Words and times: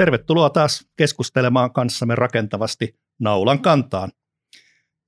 Tervetuloa 0.00 0.50
taas 0.50 0.86
keskustelemaan 0.96 1.72
kanssamme 1.72 2.14
rakentavasti 2.14 2.98
naulan 3.18 3.62
kantaan. 3.62 4.12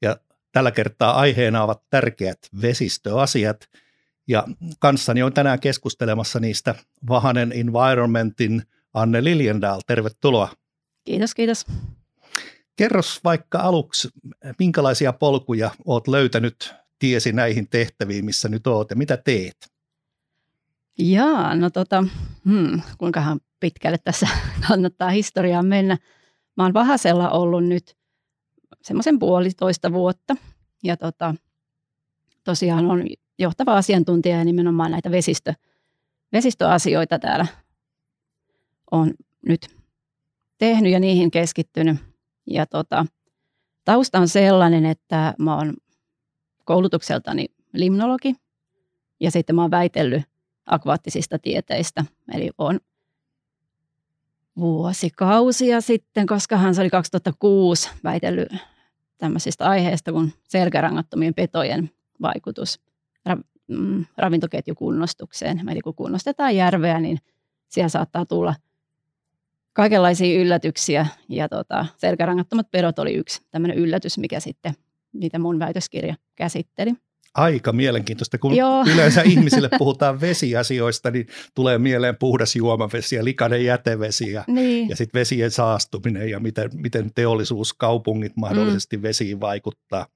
Ja 0.02 0.16
tällä 0.52 0.70
kertaa 0.70 1.14
aiheena 1.14 1.62
ovat 1.62 1.82
tärkeät 1.90 2.38
vesistöasiat. 2.62 3.68
Ja 4.28 4.46
kanssani 4.78 5.23
on 5.23 5.32
tänään 5.32 5.60
keskustelemassa 5.60 6.41
niistä 6.41 6.74
Vahanen 7.09 7.52
Environmentin 7.52 8.62
Anne 8.95 9.24
Liljendal. 9.24 9.80
Tervetuloa. 9.86 10.48
Kiitos, 11.04 11.34
kiitos. 11.34 11.66
Kerros 12.77 13.20
vaikka 13.24 13.59
aluksi, 13.59 14.09
minkälaisia 14.59 15.12
polkuja 15.12 15.70
olet 15.84 16.09
löytänyt 16.09 16.74
tiesi 16.98 17.32
näihin 17.32 17.68
tehtäviin, 17.68 18.24
missä 18.24 18.48
nyt 18.48 18.66
olet 18.66 18.90
ja 18.90 18.96
mitä 18.96 19.16
teet? 19.16 19.72
Jaa, 20.98 21.54
no 21.54 21.70
tota, 21.70 22.04
hmm, 22.45 22.80
kuinkahan 22.98 23.40
pitkälle 23.62 23.98
tässä 23.98 24.29
kannattaa 24.69 25.11
historiaan 25.11 25.66
mennä. 25.66 25.98
Mä 26.57 26.62
oon 26.62 26.75
Vahasella 26.75 27.30
ollut 27.30 27.65
nyt 27.65 27.97
semmoisen 28.83 29.19
puolitoista 29.19 29.93
vuotta 29.93 30.37
ja 30.83 30.97
tota, 30.97 31.35
tosiaan 32.45 32.87
on 32.91 33.07
johtava 33.38 33.77
asiantuntija 33.77 34.37
ja 34.37 34.45
nimenomaan 34.45 34.91
näitä 34.91 35.11
vesistö, 35.11 35.55
vesistöasioita 36.33 37.19
täällä 37.19 37.47
on 38.91 39.15
nyt 39.47 39.69
tehnyt 40.59 40.93
ja 40.93 41.01
niihin 41.01 41.30
keskittynyt. 41.30 41.97
Ja 42.47 42.66
tota, 42.66 43.07
tausta 43.85 44.19
on 44.19 44.29
sellainen, 44.29 44.87
että 44.87 45.35
mä 45.38 45.57
oon 45.57 45.74
koulutukseltani 46.65 47.47
limnologi 47.73 48.35
ja 49.21 49.30
sitten 49.30 49.57
mä 49.57 49.63
oon 49.63 49.71
väitellyt 49.71 50.23
akvaattisista 50.66 51.38
tieteistä. 51.38 52.05
Eli 52.35 52.51
on 52.59 52.80
vuosikausia 54.56 55.80
sitten, 55.80 56.26
koska 56.26 56.56
hän 56.56 56.74
oli 56.80 56.90
2006 56.90 57.90
väitellyt 58.04 58.48
tämmöisistä 59.18 59.64
aiheista 59.68 60.12
kuin 60.12 60.32
selkärangattomien 60.48 61.34
petojen 61.34 61.90
vaikutus 62.22 62.80
mm, 63.68 64.04
ravintoketjukunnostukseen. 64.16 65.69
Eli 65.69 65.80
kun 65.80 65.94
kunnostetaan 65.94 66.56
järveä, 66.56 67.00
niin 67.00 67.19
siellä 67.69 67.88
saattaa 67.88 68.26
tulla 68.26 68.54
kaikenlaisia 69.72 70.41
yllätyksiä. 70.41 71.06
Ja 71.28 71.48
tota, 71.48 71.86
selkärangattomat 71.97 72.70
pedot 72.70 72.98
oli 72.98 73.14
yksi 73.14 73.41
tämmöinen 73.50 73.78
yllätys, 73.78 74.19
mikä 74.19 74.41
sitten 74.41 74.75
niitä 75.12 75.38
mun 75.38 75.58
väitöskirja 75.58 76.14
käsitteli. 76.34 76.94
Aika 77.34 77.72
mielenkiintoista. 77.72 78.38
Kun 78.38 78.56
Joo. 78.56 78.84
yleensä 78.94 79.22
ihmisille 79.22 79.69
puhutaan 79.78 80.21
vesiasioista, 80.21 81.11
niin 81.11 81.27
tulee 81.55 81.78
mieleen 81.78 82.16
puhdas 82.16 82.56
juomavesi 82.56 83.16
ja 83.16 83.25
likainen 83.25 83.65
jätevesi 83.65 84.33
ja, 84.33 84.44
niin. 84.47 84.88
ja 84.88 84.97
sitten 84.97 85.19
vesien 85.21 85.50
saastuminen 85.50 86.31
ja 86.31 86.41
miten, 86.41 86.71
miten 86.75 87.10
teollisuus, 87.15 87.72
kaupungit 87.75 88.37
mahdollisesti 88.37 88.97
mm. 88.97 89.03
vesiin 89.03 89.41
vaikuttaa. 89.41 90.06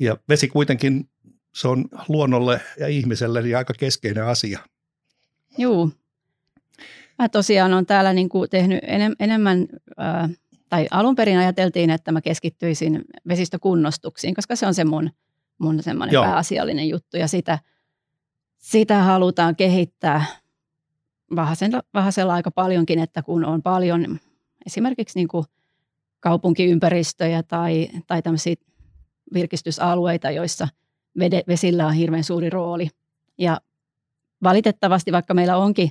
Ja 0.00 0.16
vesi 0.28 0.48
kuitenkin, 0.48 1.08
se 1.54 1.68
on 1.68 1.84
luonnolle 2.08 2.60
ja 2.78 2.88
ihmiselle 2.88 3.42
niin 3.42 3.56
aika 3.56 3.74
keskeinen 3.78 4.24
asia. 4.24 4.58
Joo. 5.58 5.90
Mä 7.18 7.28
tosiaan 7.28 7.72
olen 7.72 7.86
täällä 7.86 8.12
niin 8.12 8.28
kuin 8.28 8.50
tehnyt 8.50 8.78
enem, 8.82 9.14
enemmän, 9.20 9.68
äh, 10.00 10.30
tai 10.68 10.88
alun 10.90 11.14
perin 11.14 11.38
ajateltiin, 11.38 11.90
että 11.90 12.12
mä 12.12 12.20
keskittyisin 12.20 13.04
vesistökunnostuksiin, 13.28 14.34
koska 14.34 14.56
se 14.56 14.66
on 14.66 14.74
se 14.74 14.84
mun– 14.84 15.10
mun 15.58 15.82
semmoinen 15.82 16.14
Joo. 16.14 16.24
pääasiallinen 16.24 16.88
juttu 16.88 17.16
ja 17.16 17.28
sitä, 17.28 17.58
sitä 18.58 19.02
halutaan 19.02 19.56
kehittää 19.56 20.24
Vahasella, 21.36 21.82
Vahasella 21.94 22.34
aika 22.34 22.50
paljonkin, 22.50 22.98
että 22.98 23.22
kun 23.22 23.44
on 23.44 23.62
paljon 23.62 24.18
esimerkiksi 24.66 25.18
niin 25.18 25.28
kuin 25.28 25.44
kaupunkiympäristöjä 26.20 27.42
tai, 27.42 27.88
tai 28.06 28.22
tämmöisiä 28.22 28.54
virkistysalueita, 29.34 30.30
joissa 30.30 30.68
vede, 31.18 31.42
vesillä 31.48 31.86
on 31.86 31.92
hirveän 31.92 32.24
suuri 32.24 32.50
rooli. 32.50 32.88
Ja 33.38 33.60
valitettavasti, 34.42 35.12
vaikka 35.12 35.34
meillä 35.34 35.56
onkin 35.56 35.90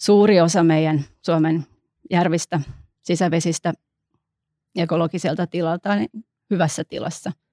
suuri 0.00 0.40
osa 0.40 0.64
meidän 0.64 1.04
Suomen 1.22 1.66
järvistä, 2.10 2.60
sisävesistä 3.02 3.72
ekologiselta 4.76 5.46
tilalta 5.46 5.96
niin 5.96 6.10
hyvässä 6.50 6.84
tilassa– 6.84 7.32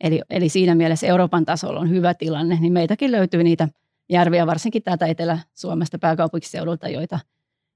Eli, 0.00 0.22
eli 0.30 0.48
siinä 0.48 0.74
mielessä 0.74 1.06
Euroopan 1.06 1.44
tasolla 1.44 1.80
on 1.80 1.90
hyvä 1.90 2.14
tilanne, 2.14 2.58
niin 2.60 2.72
meitäkin 2.72 3.12
löytyy 3.12 3.42
niitä 3.42 3.68
järviä, 4.08 4.46
varsinkin 4.46 4.82
täältä 4.82 5.06
Etelä-Suomesta 5.06 5.98
pääkaupunkiseudulta, 5.98 6.88
joita, 6.88 7.18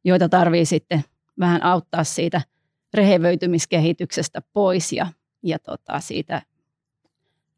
joita 0.05 0.29
tarvii 0.29 0.65
sitten 0.65 1.05
vähän 1.39 1.63
auttaa 1.63 2.05
siitä 2.05 2.43
rehevöitymiskehityksestä 2.95 4.43
pois 4.53 4.93
ja, 4.93 5.07
ja 5.43 5.59
tota, 5.59 6.01
siitä 6.01 6.43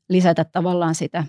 lisätä 0.08 0.44
tavallaan 0.44 0.94
sitä 0.94 1.24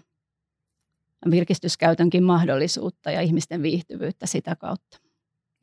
virkistyskäytönkin 1.32 2.24
mahdollisuutta 2.24 3.12
ja 3.12 3.22
ihmisten 3.22 3.62
viihtyvyyttä 3.62 4.26
sitä 4.26 4.56
kautta. 4.56 5.00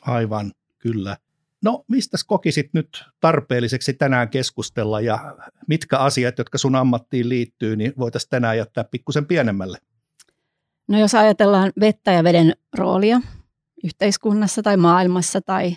Aivan, 0.01 0.53
kyllä. 0.79 1.17
No, 1.65 1.84
mistä 1.88 2.16
kokisit 2.26 2.71
nyt 2.72 3.04
tarpeelliseksi 3.21 3.94
tänään 3.94 4.28
keskustella 4.28 5.00
ja 5.00 5.37
mitkä 5.66 5.98
asiat, 5.98 6.38
jotka 6.38 6.59
sun 6.59 6.76
ammattiin 6.76 7.28
liittyy, 7.28 7.76
niin 7.76 7.93
voitaisiin 7.98 8.31
tänään 8.31 8.56
jättää 8.56 8.84
pikkusen 8.84 9.26
pienemmälle? 9.26 9.78
No 10.88 10.98
jos 10.98 11.15
ajatellaan 11.15 11.72
vettä 11.81 12.12
ja 12.12 12.25
veden 12.25 12.53
roolia 12.75 13.21
yhteiskunnassa 13.84 14.62
tai 14.62 14.76
maailmassa 14.76 15.41
tai, 15.41 15.76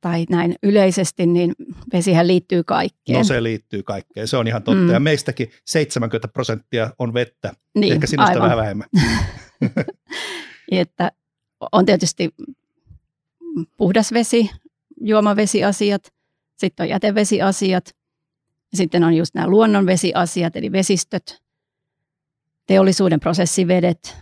tai 0.00 0.26
näin 0.30 0.54
yleisesti, 0.62 1.26
niin 1.26 1.52
vesihän 1.92 2.26
liittyy 2.26 2.64
kaikkeen. 2.64 3.18
No 3.18 3.24
se 3.24 3.42
liittyy 3.42 3.82
kaikkeen, 3.82 4.28
se 4.28 4.36
on 4.36 4.48
ihan 4.48 4.62
totta. 4.62 4.82
Mm. 4.82 4.90
Ja 4.90 5.00
meistäkin 5.00 5.50
70 5.66 6.28
prosenttia 6.28 6.90
on 6.98 7.14
vettä, 7.14 7.52
niin, 7.74 7.92
ehkä 7.92 8.06
sinusta 8.06 8.30
aivan. 8.30 8.42
vähän 8.42 8.58
vähemmän. 8.58 8.88
että 10.70 11.12
on 11.72 11.86
tietysti 11.86 12.30
puhdas 13.76 14.12
vesi, 14.12 14.50
juomavesiasiat, 15.00 16.12
sitten 16.56 16.84
on 16.84 16.90
jätevesiasiat, 16.90 17.96
sitten 18.74 19.04
on 19.04 19.14
just 19.14 19.34
nämä 19.34 19.48
luonnonvesiasiat, 19.48 20.56
eli 20.56 20.72
vesistöt, 20.72 21.42
teollisuuden 22.66 23.20
prosessivedet. 23.20 24.16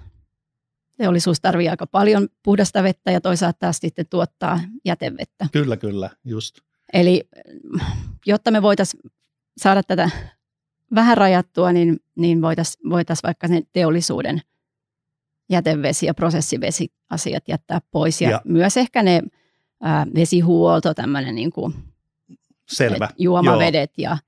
Teollisuus 0.97 1.41
tarvii 1.41 1.69
aika 1.69 1.87
paljon 1.87 2.29
puhdasta 2.43 2.83
vettä 2.83 3.11
ja 3.11 3.21
toisaalta 3.21 3.59
taas 3.59 3.79
sitten 3.79 4.07
tuottaa 4.11 4.61
jätevettä. 4.85 5.47
Kyllä, 5.53 5.77
kyllä, 5.77 6.11
just. 6.25 6.59
Eli 6.93 7.29
jotta 8.27 8.51
me 8.51 8.63
voitaisiin 8.63 9.03
saada 9.57 9.83
tätä 9.83 10.11
vähän 10.95 11.17
rajattua, 11.17 11.73
niin, 11.73 12.01
niin 12.15 12.43
voitaisiin 12.43 12.91
voitais 12.91 13.23
vaikka 13.23 13.49
ne 13.49 13.63
teollisuuden– 13.73 14.43
jätevesi- 15.49 16.07
ja 16.07 16.15
prosessivesiasiat 16.15 17.49
jättää 17.49 17.81
pois. 17.91 18.21
Ja, 18.21 18.31
ja. 18.31 18.41
myös 18.45 18.77
ehkä 18.77 19.03
ne 19.03 19.23
ää, 19.83 20.07
vesihuolto, 20.15 20.95
tämmöinen 20.95 21.35
niin 21.35 21.53
kuin, 21.53 21.75
Selvä. 22.67 23.09
juomavedet 23.19 23.93
ja, 23.99 24.19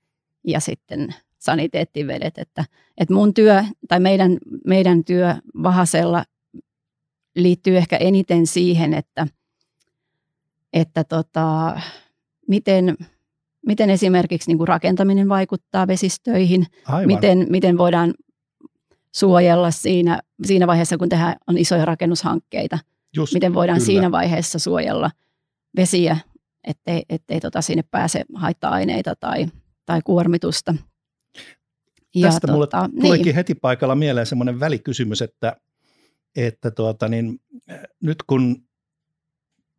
ja 0.44 0.60
sitten 0.60 1.14
saniteettivedet. 1.38 2.38
Että, 2.38 2.64
että 2.98 3.14
mun 3.14 3.34
työ 3.34 3.64
tai 3.88 4.00
meidän, 4.00 4.38
meidän 4.66 5.04
työ 5.04 5.34
Vahasella 5.62 6.24
liittyy 7.36 7.76
ehkä 7.76 7.96
eniten 7.96 8.46
siihen, 8.46 8.94
että, 8.94 9.26
että 10.72 11.04
tota, 11.04 11.80
miten, 12.48 12.96
miten 13.66 13.90
esimerkiksi 13.90 14.50
niin 14.50 14.58
kuin 14.58 14.68
rakentaminen 14.68 15.28
vaikuttaa 15.28 15.86
vesistöihin, 15.86 16.66
miten, 17.06 17.46
miten 17.50 17.78
voidaan 17.78 18.14
suojella 19.14 19.70
siinä, 19.70 20.20
siinä 20.44 20.66
vaiheessa, 20.66 20.98
kun 20.98 21.08
tehdään 21.08 21.36
on 21.46 21.58
isoja 21.58 21.84
rakennushankkeita. 21.84 22.78
Just, 23.16 23.34
Miten 23.34 23.54
voidaan 23.54 23.78
kyllä. 23.78 23.86
siinä 23.86 24.10
vaiheessa 24.10 24.58
suojella 24.58 25.10
vesiä, 25.76 26.16
ettei, 26.64 27.02
ettei 27.08 27.40
tota 27.40 27.62
sinne 27.62 27.84
pääse 27.90 28.24
haitta-aineita 28.34 29.16
tai, 29.16 29.46
tai 29.86 30.00
kuormitusta. 30.04 30.74
Ja 32.14 32.26
Tästä 32.26 32.46
tota, 32.46 32.52
mulle 32.52 33.00
tuleekin 33.00 33.24
niin. 33.24 33.34
heti 33.34 33.54
paikalla 33.54 33.94
mieleen 33.94 34.26
semmoinen 34.26 34.60
välikysymys, 34.60 35.22
että, 35.22 35.56
että 36.36 36.70
tuota, 36.70 37.08
niin, 37.08 37.40
nyt 38.00 38.22
kun 38.22 38.64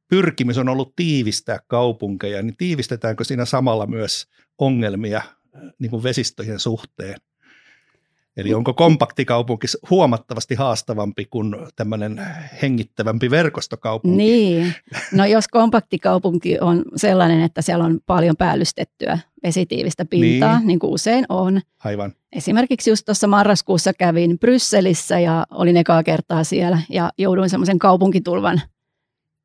pyrkimys 0.08 0.58
on 0.58 0.70
ollut 0.70 0.96
tiivistää 0.96 1.60
kaupunkeja, 1.68 2.42
niin 2.42 2.58
tiivistetäänkö 2.58 3.24
siinä 3.24 3.46
samalla 3.46 3.88
myös 3.88 4.28
ongelmia 4.58 5.22
niin 5.80 5.90
kuin 5.90 6.04
vesistöjen 6.04 6.60
suhteen? 6.60 7.16
Eli 8.42 8.54
onko 8.54 8.74
kompaktikaupunki 8.74 9.68
huomattavasti 9.90 10.56
haastavampi 10.56 11.26
kuin 11.26 11.56
tämmöinen 11.76 12.22
hengittävämpi 12.62 13.30
verkostokaupunki? 13.30 14.18
Niin, 14.18 14.74
no 15.12 15.26
jos 15.26 15.48
kompaktikaupunki 15.48 16.60
on 16.60 16.86
sellainen, 16.96 17.42
että 17.42 17.62
siellä 17.62 17.86
on 17.86 18.00
paljon 18.06 18.36
päällystettyä 18.38 19.20
vesitiivistä 19.44 20.06
pintaa, 20.06 20.58
niin, 20.58 20.68
niin 20.68 20.80
kuin 20.80 20.94
usein 20.94 21.26
on. 21.30 21.62
Aivan. 21.84 22.14
Esimerkiksi 22.32 22.90
just 22.90 23.06
tuossa 23.06 23.28
marraskuussa 23.28 23.94
kävin 23.94 24.40
Brysselissä 24.40 25.20
ja 25.20 25.48
olin 25.52 25.78
ekaa 25.78 26.04
kertaa 26.04 26.44
siellä 26.44 26.82
ja 26.90 27.12
jouduin 27.18 27.50
semmoisen 27.50 27.80
kaupunkitulvan 27.80 28.62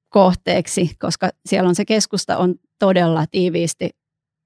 kohteeksi, 0.09 0.91
koska 0.99 1.31
siellä 1.47 1.69
on 1.69 1.75
se 1.75 1.85
keskusta 1.85 2.37
on 2.37 2.55
todella 2.79 3.27
tiiviisti, 3.31 3.91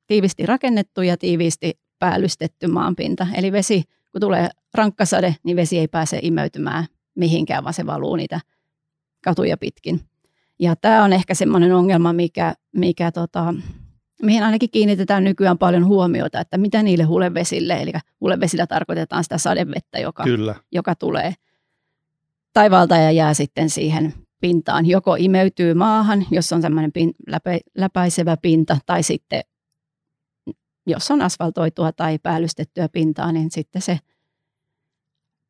tiiviisti 0.06 0.46
rakennettu 0.46 1.02
ja 1.02 1.16
tiiviisti 1.16 1.78
päällystetty 1.98 2.66
maanpinta. 2.66 3.26
Eli 3.34 3.52
vesi, 3.52 3.84
kun 4.12 4.20
tulee 4.20 4.48
rankkasade, 4.74 5.36
niin 5.42 5.56
vesi 5.56 5.78
ei 5.78 5.88
pääse 5.88 6.18
imeytymään 6.22 6.86
mihinkään, 7.14 7.64
vaan 7.64 7.74
se 7.74 7.86
valuu 7.86 8.16
niitä 8.16 8.40
katuja 9.24 9.56
pitkin. 9.56 10.00
Ja 10.58 10.76
tämä 10.76 11.04
on 11.04 11.12
ehkä 11.12 11.34
semmoinen 11.34 11.74
ongelma, 11.74 12.12
mikä, 12.12 12.54
mikä 12.72 13.12
tota, 13.12 13.54
mihin 14.22 14.42
ainakin 14.42 14.70
kiinnitetään 14.70 15.24
nykyään 15.24 15.58
paljon 15.58 15.86
huomiota, 15.86 16.40
että 16.40 16.58
mitä 16.58 16.82
niille 16.82 17.04
hulevesille, 17.04 17.82
eli 17.82 17.92
hulevesillä 18.20 18.66
tarkoitetaan 18.66 19.24
sitä 19.24 19.38
sadevettä, 19.38 19.98
joka, 19.98 20.24
Kyllä. 20.24 20.54
joka 20.72 20.94
tulee 20.94 21.34
taivaalta 22.52 22.96
ja 22.96 23.10
jää 23.10 23.34
sitten 23.34 23.70
siihen 23.70 24.14
pintaan. 24.40 24.86
Joko 24.86 25.16
imeytyy 25.18 25.74
maahan, 25.74 26.26
jos 26.30 26.52
on 26.52 26.62
semmoinen 26.62 26.92
pin, 26.92 27.14
läpä, 27.26 27.58
läpäisevä 27.74 28.36
pinta, 28.36 28.76
tai 28.86 29.02
sitten 29.02 29.42
jos 30.86 31.10
on 31.10 31.22
asfaltoitua 31.22 31.92
tai 31.92 32.18
päällystettyä 32.18 32.88
pintaa, 32.88 33.32
niin 33.32 33.50
sitten 33.50 33.82
se 33.82 33.98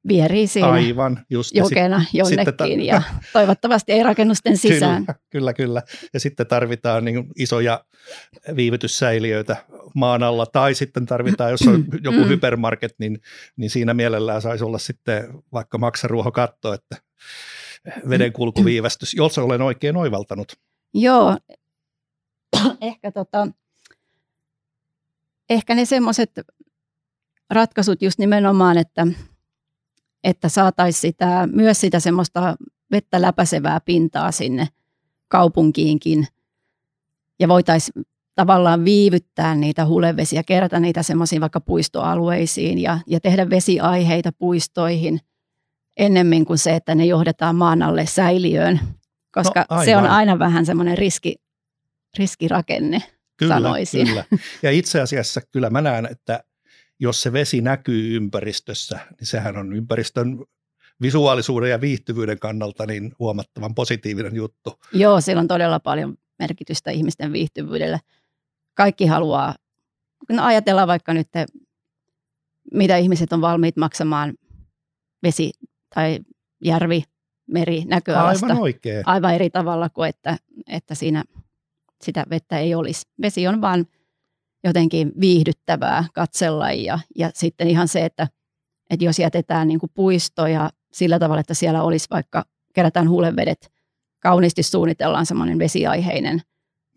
vierii 0.09 0.47
siinä 0.47 0.69
Aivan, 0.69 1.27
just. 1.31 1.55
jokena 1.55 2.05
ja 2.13 2.25
sit, 2.25 2.37
jonnekin 2.37 2.57
ta- 2.57 2.67
ja 2.67 3.03
toivottavasti 3.33 3.93
ei 3.93 4.03
rakennusten 4.03 4.57
sisään. 4.57 5.07
Kyllä, 5.07 5.19
kyllä, 5.31 5.53
kyllä. 5.53 5.83
Ja 6.15 6.21
sitten 6.21 6.47
tarvitaan 6.47 7.05
niin 7.05 7.27
isoja 7.37 7.85
viivytyssäiliöitä 8.57 9.57
maan 9.95 10.23
alla 10.23 10.47
tai 10.47 10.75
sitten 10.75 11.07
tarvitaan, 11.07 11.51
jos 11.51 11.63
on 11.63 11.85
joku 12.05 12.19
mm. 12.19 12.29
hypermarket, 12.29 12.95
niin, 12.99 13.21
niin 13.57 13.71
siinä 13.71 13.95
mielellään 13.95 14.43
saisi 14.43 14.65
olla 14.65 14.79
sitten 14.79 15.29
vaikka 15.53 15.79
maksaruohokatto, 15.79 16.73
että 16.73 16.97
vedenkulkuviivästys, 18.09 19.15
jos 19.15 19.39
olen 19.39 19.63
oikein 19.63 19.97
oivaltanut. 19.97 20.53
Joo, 20.95 21.37
ehkä, 22.81 23.13
tota, 23.13 23.49
ehkä 25.51 25.75
ne 25.75 25.85
semmoiset 25.85 26.31
ratkaisut 27.51 28.03
just 28.03 28.19
nimenomaan, 28.19 28.79
että 28.79 29.07
että 30.25 30.49
saataisiin 30.49 31.01
sitä, 31.01 31.49
myös 31.53 31.81
sitä 31.81 32.01
semmoista 32.01 32.57
vettä 32.91 33.23
läpäisevää 33.23 33.81
pintaa 33.81 34.33
sinne 34.33 34.69
kaupunkiinkin. 35.29 36.27
Ja 37.41 37.49
voitaisiin 37.49 38.05
tavallaan 38.35 38.85
viivyttää 38.85 39.55
niitä 39.55 39.87
hulevesiä, 39.87 40.43
kerätä 40.43 40.81
niitä 40.81 41.03
semmoisiin 41.03 41.41
vaikka 41.41 41.61
puistoalueisiin 41.61 42.79
ja, 42.79 42.99
ja 43.07 43.21
tehdä 43.21 43.51
vesiaiheita 43.51 44.33
puistoihin 44.39 45.21
ennemmin 45.97 46.45
kuin 46.45 46.59
se, 46.59 46.77
että 46.77 46.95
ne 46.95 47.05
johdetaan 47.05 47.57
maan 47.57 47.83
alle 47.83 48.07
säiliöön, 48.07 48.81
koska 49.33 49.67
no, 49.71 49.85
se 49.85 49.97
on 49.97 50.07
aina 50.07 50.39
vähän 50.39 50.67
semmoinen 50.67 50.99
riski, 50.99 51.35
riskirakenne, 52.19 53.03
kyllä, 53.41 53.55
sanoisin. 53.55 54.07
Kyllä. 54.07 54.25
Ja 54.63 54.71
itse 54.71 55.01
asiassa 55.01 55.41
kyllä 55.41 55.71
mä 55.71 55.81
näen, 55.81 56.09
että 56.11 56.45
jos 56.99 57.23
se 57.23 57.33
vesi 57.33 57.61
näkyy 57.61 58.17
ympäristössä, 58.17 58.99
niin 59.21 59.27
sehän 59.27 59.57
on 59.57 59.73
ympäristön 59.73 60.45
visuaalisuuden 61.03 61.71
ja 61.71 61.81
viihtyvyyden 61.81 62.39
kannalta 62.39 62.87
niin 62.87 63.13
huomattavan 63.19 63.75
positiivinen 63.75 64.37
juttu. 64.37 64.81
Joo, 64.93 65.21
sillä 65.21 65.41
on 65.41 65.49
todella 65.49 65.81
paljon 65.81 66.15
merkitystä 66.39 66.91
ihmisten 66.91 67.33
viihtyvyydelle. 67.33 68.01
Kaikki 68.75 69.07
haluaa, 69.07 69.55
no 70.29 70.45
ajatellaan 70.45 70.89
vaikka 70.89 71.15
nyt, 71.15 71.29
mitä 72.75 72.97
ihmiset 72.97 73.33
on 73.33 73.41
valmiit 73.41 73.77
maksamaan 73.77 74.35
vesi- 75.23 75.53
tai 75.95 76.19
järvi, 76.65 77.03
meri 77.47 77.85
näköalasta. 77.85 78.47
Aivan 78.47 78.63
oikein. 78.63 79.03
Aivan 79.07 79.35
eri 79.35 79.51
tavalla 79.51 79.89
kuin, 79.89 80.09
että, 80.09 80.37
että 80.67 80.95
siinä 80.95 81.25
sitä 82.03 82.25
vettä 82.31 82.59
ei 82.59 82.75
olisi. 82.75 83.03
Vesi 83.23 83.49
on 83.49 83.61
vain 83.61 83.87
jotenkin 84.65 85.13
viihdyttävää 85.21 86.05
katsella 86.15 86.73
ja, 86.73 86.99
ja 87.17 87.31
sitten 87.35 87.69
ihan 87.69 87.89
se, 87.89 88.05
että, 88.05 88.29
että 88.91 89.05
jos 89.05 89.19
jätetään 89.19 89.69
niin 89.69 89.81
kuin 89.81 89.91
puistoja 89.95 90.71
sillä 90.93 91.19
tavalla, 91.19 91.41
että 91.41 91.55
siellä 91.55 91.83
olisi 91.83 92.07
vaikka, 92.11 92.45
kerätään 92.75 93.09
huulevedet, 93.09 93.73
kauniisti 94.21 94.63
suunnitellaan 94.63 95.27
semmoinen 95.27 95.59
vesiaiheinen 95.59 96.43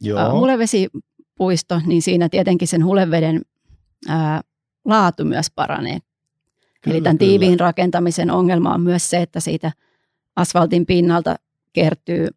Joo. 0.01 0.39
hulevesipuisto, 0.39 1.81
niin 1.85 2.01
siinä 2.01 2.29
tietenkin 2.29 2.67
sen 2.67 2.85
huleveden 2.85 3.41
ää, 4.07 4.41
laatu 4.85 5.25
myös 5.25 5.47
paranee. 5.55 5.99
Kyllä, 6.81 6.95
Eli 6.95 7.03
tämän 7.03 7.17
kyllä. 7.17 7.29
tiiviin 7.29 7.59
rakentamisen 7.59 8.31
ongelma 8.31 8.73
on 8.73 8.81
myös 8.81 9.09
se, 9.09 9.21
että 9.21 9.39
siitä 9.39 9.71
asfaltin 10.35 10.85
pinnalta 10.85 11.35
kertyy 11.73 12.27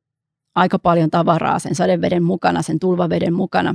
aika 0.56 0.78
paljon 0.78 1.10
tavaraa 1.10 1.58
sen 1.58 1.74
sadeveden 1.74 2.22
mukana, 2.22 2.62
sen 2.62 2.78
tulvaveden 2.78 3.34
mukana, 3.34 3.74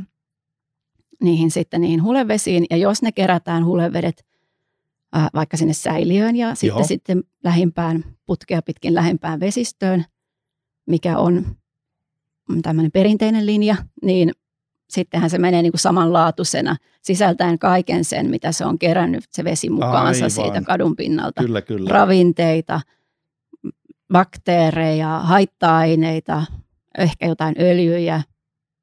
niihin 1.23 1.51
sitten 1.51 1.81
niihin 1.81 2.03
hulevesiin, 2.03 2.65
ja 2.69 2.77
jos 2.77 3.01
ne 3.01 3.11
kerätään 3.11 3.65
hulevedet 3.65 4.25
ää, 5.13 5.29
vaikka 5.33 5.57
sinne 5.57 5.73
säiliöön 5.73 6.35
ja 6.35 6.55
sitten, 6.55 6.67
Joo. 6.67 6.83
sitten 6.83 7.23
lähimpään, 7.43 8.03
putkea 8.25 8.61
pitkin 8.61 8.95
lähimpään 8.95 9.39
vesistöön, 9.39 10.05
mikä 10.87 11.17
on 11.17 11.45
tämmöinen 12.61 12.91
perinteinen 12.91 13.45
linja, 13.45 13.75
niin 14.01 14.31
sittenhän 14.89 15.29
se 15.29 15.37
menee 15.37 15.61
niin 15.61 15.71
kuin 15.71 15.79
samanlaatuisena 15.79 16.75
sisältäen 17.01 17.59
kaiken 17.59 18.05
sen, 18.05 18.29
mitä 18.29 18.51
se 18.51 18.65
on 18.65 18.79
kerännyt 18.79 19.23
se 19.29 19.43
vesi 19.43 19.69
mukaansa 19.69 20.25
Aivan. 20.25 20.31
siitä 20.31 20.61
kadun 20.61 20.95
pinnalta. 20.95 21.41
Kyllä, 21.41 21.61
kyllä. 21.61 21.89
Ravinteita, 21.89 22.81
bakteereja, 24.13 25.19
haitta-aineita, 25.19 26.43
ehkä 26.97 27.25
jotain 27.25 27.55
öljyjä, 27.59 28.21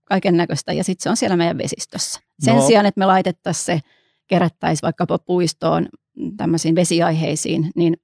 kaiken 0.05 0.37
näköistä 0.37 0.73
ja 0.73 0.85
sitten 0.85 1.03
se 1.03 1.11
on 1.11 1.17
siellä 1.17 1.37
meidän 1.37 1.59
vesistössä. 1.59 2.21
Sen 2.41 2.55
no. 2.55 2.67
sijaan, 2.67 2.87
että 2.87 2.99
me 2.99 3.07
laitettaisiin 3.07 3.65
se, 3.65 3.81
kerättäisiin 4.27 4.83
vaikkapa 4.83 5.19
puistoon 5.19 5.89
tämmöisiin 6.37 6.75
vesiaiheisiin, 6.75 7.71
niin 7.77 7.97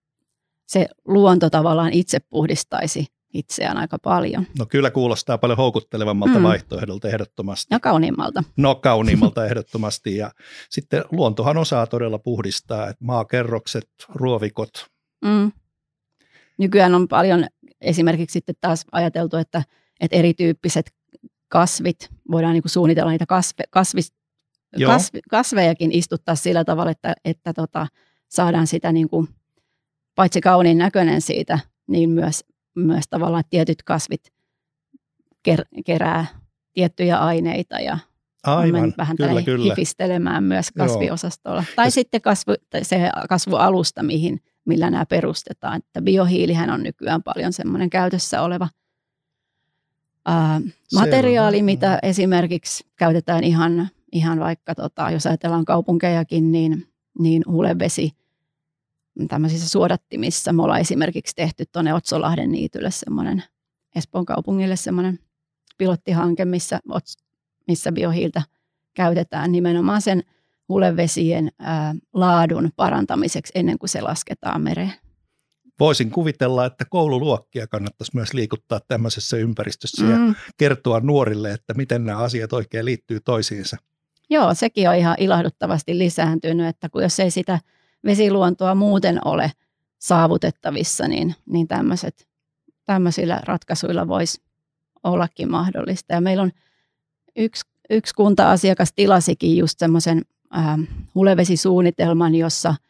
se 0.67 0.89
luonto 1.05 1.51
tavallaan 1.51 1.93
itse 1.93 2.19
puhdistaisi 2.21 3.07
itseään 3.35 3.77
aika 3.77 3.99
paljon. 3.99 4.47
No 4.59 4.67
kyllä 4.67 4.91
kuulostaa 4.91 5.39
paljon 5.39 5.57
houkuttelevammalta 5.57 6.39
mm. 6.39 6.43
vaihtoehdolta 6.43 7.09
ehdottomasti. 7.09 7.75
No 7.75 7.81
kauniimmalta. 7.81 8.45
No 8.57 8.75
kauniimmalta 8.75 9.45
ehdottomasti 9.49 10.17
ja 10.17 10.31
sitten 10.71 11.05
luontohan 11.13 11.57
osaa 11.57 11.87
todella 11.87 12.19
puhdistaa, 12.19 12.89
että 12.89 13.05
maakerrokset, 13.05 13.91
ruovikot. 14.09 14.87
Mm. 15.25 15.53
Nykyään 16.59 16.95
on 16.95 17.09
paljon 17.09 17.47
esimerkiksi 17.81 18.33
sitten 18.33 18.55
taas 18.61 18.85
ajateltu, 18.93 19.37
että, 19.37 19.63
että 20.05 20.17
erityyppiset 20.17 20.95
kasvit, 21.49 22.11
voidaan 22.31 22.53
niin 22.53 22.63
kuin 22.63 22.71
suunnitella 22.71 23.11
niitä 23.11 23.27
kasve, 23.27 23.65
kasvis, 23.71 24.13
kasve, 24.87 25.21
kasvejakin 25.31 25.93
istuttaa 25.93 26.35
sillä 26.35 26.65
tavalla, 26.65 26.91
että, 26.91 27.15
että 27.25 27.53
tota, 27.53 27.87
saadaan 28.29 28.67
sitä 28.67 28.93
niin 28.93 29.09
kuin, 29.09 29.29
paitsi 30.15 30.41
kauniin 30.41 30.79
näköinen 30.79 31.21
siitä, 31.21 31.59
niin 31.87 32.11
myös, 32.11 32.45
myös 32.75 33.05
tavallaan 33.11 33.45
tietyt 33.51 33.83
kasvit 33.83 34.33
ker, 35.43 35.65
kerää 35.87 36.27
tiettyjä 36.73 37.19
aineita 37.19 37.81
ja 37.81 37.99
Aivan, 38.43 38.95
vähän 38.99 39.17
kyllä, 39.17 39.43
kyllä. 39.43 39.65
hifistelemään 39.65 40.45
myös 40.45 40.71
kasviosastolla. 40.79 41.65
Joo. 41.69 41.75
Tai 41.77 41.87
ja 41.87 41.91
sitten 41.91 42.23
kasvu, 42.23 42.53
se 42.83 43.11
kasvualusta, 43.29 44.03
mihin, 44.03 44.41
millä 44.65 44.91
nämä 44.91 45.07
perustetaan. 45.07 45.77
Että 45.77 46.03
biohiilihän 46.03 46.71
on 46.71 46.83
nykyään 46.83 47.23
paljon 47.23 47.53
semmoinen 47.53 47.91
käytössä 47.91 48.43
oleva– 48.43 48.69
Materiaali, 50.95 51.63
mitä 51.63 51.99
esimerkiksi 52.03 52.87
käytetään 52.97 53.45
ihan, 53.45 53.89
ihan 54.13 54.41
vaikka, 54.41 54.75
tota, 54.75 55.11
jos 55.11 55.27
ajatellaan 55.27 55.65
kaupunkejakin, 55.65 56.53
niin, 56.53 56.89
niin 57.19 57.43
hulevesi 57.47 58.13
tämmöisissä 59.29 59.69
suodattimissa. 59.69 60.53
Me 60.53 60.63
ollaan 60.63 60.81
esimerkiksi 60.81 61.37
tehty 61.37 61.65
tuonne 61.73 61.95
Otsolahden 61.95 62.53
niitylle 62.53 62.91
semmoinen, 62.91 63.43
Espoon 63.97 64.25
kaupungille 64.25 64.77
semmoinen 64.77 65.19
pilottihanke, 65.79 66.45
missä, 66.45 66.81
missä 67.67 67.93
biohiiltä 67.93 68.43
käytetään 68.95 69.53
nimenomaan 69.53 70.03
sen 70.03 70.23
hulevesien 70.69 71.53
ää, 71.59 71.95
laadun 72.13 72.71
parantamiseksi 72.77 73.53
ennen 73.55 73.79
kuin 73.79 73.91
se 73.91 74.01
lasketaan 74.01 74.63
mereen 74.63 74.93
voisin 75.81 76.11
kuvitella, 76.11 76.67
että 76.67 76.85
koululuokkia 76.85 77.67
kannattaisi 77.67 78.13
myös 78.15 78.35
liikuttaa 78.35 78.81
tämmöisessä 78.89 79.37
ympäristössä 79.37 80.05
mm. 80.05 80.29
ja 80.29 80.35
kertoa 80.57 81.01
nuorille, 81.01 81.53
että 81.53 81.75
miten 81.75 82.05
nämä 82.05 82.19
asiat 82.19 82.53
oikein 82.53 82.85
liittyy 82.85 83.21
toisiinsa. 83.21 83.77
Joo, 84.31 84.55
sekin 84.55 84.89
on 84.89 84.95
ihan 84.95 85.17
ilahduttavasti 85.19 85.99
lisääntynyt, 85.99 86.67
että 86.67 86.89
kun 86.89 87.03
jos 87.03 87.21
ei 87.21 87.31
sitä 87.31 87.61
vesiluontoa 88.05 88.75
muuten 88.75 89.19
ole 89.25 89.53
saavutettavissa, 89.99 91.09
niin, 91.09 91.35
niin 91.47 91.69
tämmöiset, 91.69 92.29
tämmöisillä 92.85 93.41
ratkaisuilla 93.45 94.09
voisi 94.09 94.43
ollakin 95.03 95.51
mahdollista. 95.51 96.15
Ja 96.15 96.21
meillä 96.21 96.43
on 96.43 96.53
yksi, 97.37 97.65
yksi 97.91 98.15
kunta-asiakas 98.15 98.93
tilasikin 98.93 99.57
just 99.57 99.79
semmoisen 99.79 100.23
äh, 100.57 100.79
hulevesisuunnitelman, 101.15 102.35
jossa– 102.35 102.75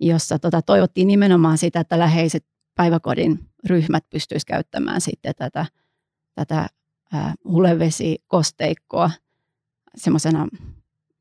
jossa 0.00 0.38
tota, 0.38 0.62
toivottiin 0.62 1.08
nimenomaan 1.08 1.58
sitä, 1.58 1.80
että 1.80 1.98
läheiset 1.98 2.44
päiväkodin 2.74 3.38
ryhmät 3.68 4.04
pystyisivät 4.10 4.48
käyttämään 4.48 5.00
sitten 5.00 5.34
tätä 5.36 5.66
tätä 6.34 6.68
hulevesikosteikkoa 7.44 9.10
semmoisena 9.96 10.48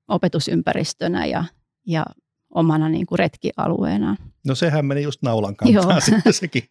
opetusympäristönä 0.08 1.26
ja, 1.26 1.44
ja 1.88 2.06
omana 2.54 2.90
niin 2.90 3.06
kuin 3.06 3.20
retkialueenaan. 3.20 4.18
No 4.48 4.56
sehän 4.56 4.86
meni 4.86 5.02
just 5.02 5.22
naulan 5.22 5.56
kantaa 5.56 5.84
Joo. 5.92 6.00
sitten 6.10 6.34
sekin. 6.34 6.64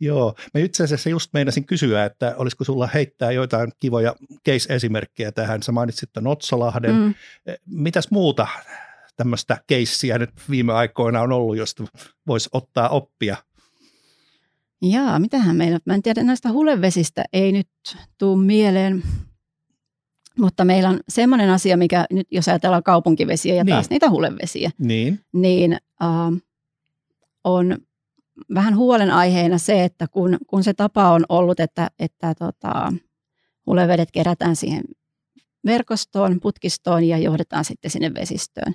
Joo. 0.00 0.34
Mä 0.54 0.60
itse 0.60 0.84
asiassa 0.84 1.10
just 1.10 1.32
meinasin 1.32 1.64
kysyä, 1.64 2.04
että 2.04 2.34
olisiko 2.36 2.64
sulla 2.64 2.86
heittää 2.86 3.32
joitain 3.32 3.72
kivoja 3.80 4.16
case-esimerkkejä 4.48 5.32
tähän. 5.32 5.62
Sä 5.62 5.72
mainitsit 5.72 6.10
Notsolahden. 6.20 6.94
Mm. 6.94 7.14
Mitäs 7.66 8.10
muuta 8.10 8.46
tämmöistä 9.16 9.64
keissiä 9.66 10.18
nyt 10.18 10.30
viime 10.50 10.72
aikoina 10.72 11.22
on 11.22 11.32
ollut, 11.32 11.56
josta 11.56 11.84
voisi 12.26 12.48
ottaa 12.52 12.88
oppia? 12.88 13.36
Jaa, 14.82 15.18
mitähän 15.18 15.56
meillä, 15.56 15.78
mä 15.84 15.94
en 15.94 16.02
tiedä 16.02 16.22
näistä 16.22 16.52
hulevesistä 16.52 17.24
ei 17.32 17.52
nyt 17.52 17.68
tuu 18.18 18.36
mieleen, 18.36 19.02
mutta 20.38 20.64
meillä 20.64 20.88
on 20.88 21.00
semmoinen 21.08 21.50
asia, 21.50 21.76
mikä 21.76 22.06
nyt 22.12 22.26
jos 22.30 22.48
ajatellaan 22.48 22.82
kaupunkivesiä 22.82 23.54
ja 23.54 23.64
niin. 23.64 23.74
taas 23.74 23.90
niitä 23.90 24.10
hulevesiä, 24.10 24.70
niin, 24.78 25.20
niin 25.32 25.72
äh, 25.72 26.42
on 27.44 27.78
vähän 28.54 28.76
huolenaiheena 28.76 29.58
se, 29.58 29.84
että 29.84 30.06
kun, 30.10 30.38
kun 30.46 30.64
se 30.64 30.74
tapa 30.74 31.10
on 31.10 31.24
ollut, 31.28 31.60
että, 31.60 31.90
että 31.98 32.34
tota, 32.34 32.92
hulevedet 33.66 34.10
kerätään 34.12 34.56
siihen 34.56 34.82
verkostoon, 35.66 36.40
putkistoon 36.40 37.04
ja 37.04 37.18
johdetaan 37.18 37.64
sitten 37.64 37.90
sinne 37.90 38.14
vesistöön, 38.14 38.74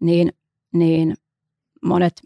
niin, 0.00 0.32
niin 0.72 1.14
monet 1.84 2.22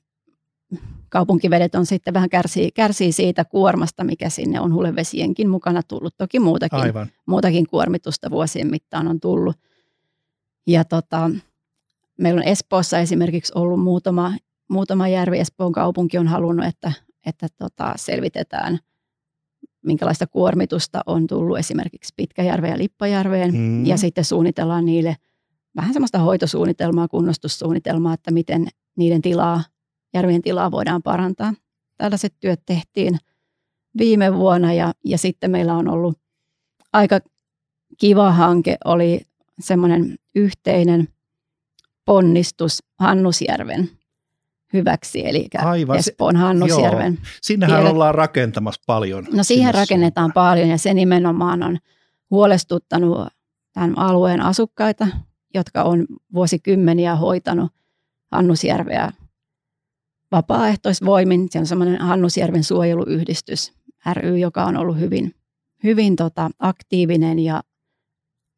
kaupunkivedet 1.09 1.75
on 1.75 1.87
sitten 1.87 2.15
vähän 2.15 2.29
kärsii, 2.29 2.71
kärsii 2.71 3.13
siitä 3.13 3.45
kuormasta, 3.45 4.05
mikä 4.05 4.31
sinne 4.31 4.61
on 4.61 4.75
hulevesienkin 4.75 5.49
mukana 5.51 5.83
tullut. 5.83 6.15
Toki 6.19 6.39
muutakin, 6.39 6.79
Aivan. 6.79 7.09
muutakin 7.27 7.67
kuormitusta 7.67 8.31
vuosien 8.31 8.71
mittaan 8.71 9.09
on 9.09 9.21
tullut. 9.21 9.57
Ja 10.67 10.85
tota, 10.85 11.31
meillä 12.19 12.39
on 12.39 12.47
Espoossa 12.47 12.99
esimerkiksi 12.99 13.53
ollut 13.55 13.81
muutama, 13.81 14.33
muutama 14.69 15.09
järvi. 15.09 15.39
Espoon 15.39 15.73
kaupunki 15.73 16.19
on 16.19 16.29
halunnut, 16.29 16.67
että, 16.67 16.93
että 17.27 17.47
tota, 17.59 17.93
selvitetään, 17.97 18.79
minkälaista 19.83 20.27
kuormitusta 20.27 21.01
on 21.07 21.27
tullut 21.27 21.59
esimerkiksi 21.59 22.15
Pitkäjärveen 22.17 22.73
ja 22.73 22.79
Lippajärveen. 22.79 23.55
Mm. 23.55 23.87
Ja 23.87 23.97
sitten 23.97 24.25
suunnitellaan 24.25 24.85
niille 24.85 25.17
vähän 25.77 25.93
semmoista 25.93 26.19
hoitosuunnitelmaa, 26.19 27.09
kunnostussuunnitelmaa, 27.09 28.15
että 28.15 28.31
miten 28.31 28.69
niiden 28.97 29.23
tilaa 29.23 29.65
järvien 30.15 30.43
tilaa 30.43 30.71
voidaan 30.71 31.03
parantaa. 31.03 31.55
Tällaiset 31.97 32.35
työt 32.41 32.61
tehtiin 32.67 33.19
viime 33.99 34.35
vuonna 34.35 34.73
ja, 34.73 34.93
ja 35.05 35.19
sitten 35.19 35.51
meillä 35.51 35.75
on 35.75 35.89
ollut 35.89 36.19
aika 36.93 37.21
kiva 37.99 38.33
hanke, 38.33 38.77
oli 38.85 39.21
semmoinen 39.61 40.17
yhteinen 40.35 41.09
ponnistus 42.05 42.83
Hannusjärven 42.99 43.91
hyväksi, 44.73 45.29
eli 45.29 45.49
Aivan. 45.59 45.97
Espoon 45.97 46.37
Hannusjärven. 46.37 47.13
Joo. 47.13 47.31
Sinnehän 47.43 47.87
ollaan 47.87 48.15
rakentamassa 48.15 48.83
paljon. 48.87 49.27
No 49.33 49.45
siihen 49.45 49.75
rakennetaan 49.75 50.25
suuntaan. 50.25 50.47
paljon 50.47 50.69
ja 50.69 50.79
se 50.79 50.95
nimenomaan 50.95 51.63
on 51.63 51.79
huolestuttanut 52.31 53.29
tämän 53.73 53.99
alueen 53.99 54.41
asukkaita, 54.41 55.07
jotka 55.55 55.83
on 55.83 56.07
vuosikymmeniä 56.35 57.17
hoitanut 57.17 57.73
Hannusjärveä 58.33 59.13
vapaaehtoisvoimin. 60.33 61.49
Se 61.51 61.59
on 61.59 61.67
semmoinen 61.67 62.01
Hannusjärven 62.01 62.65
suojeluyhdistys 62.65 63.73
ry, 64.13 64.39
joka 64.39 64.65
on 64.65 64.77
ollut 64.77 64.99
hyvin, 64.99 65.35
hyvin 65.85 66.17
tota, 66.17 66.51
aktiivinen 66.59 67.39
ja 67.39 67.63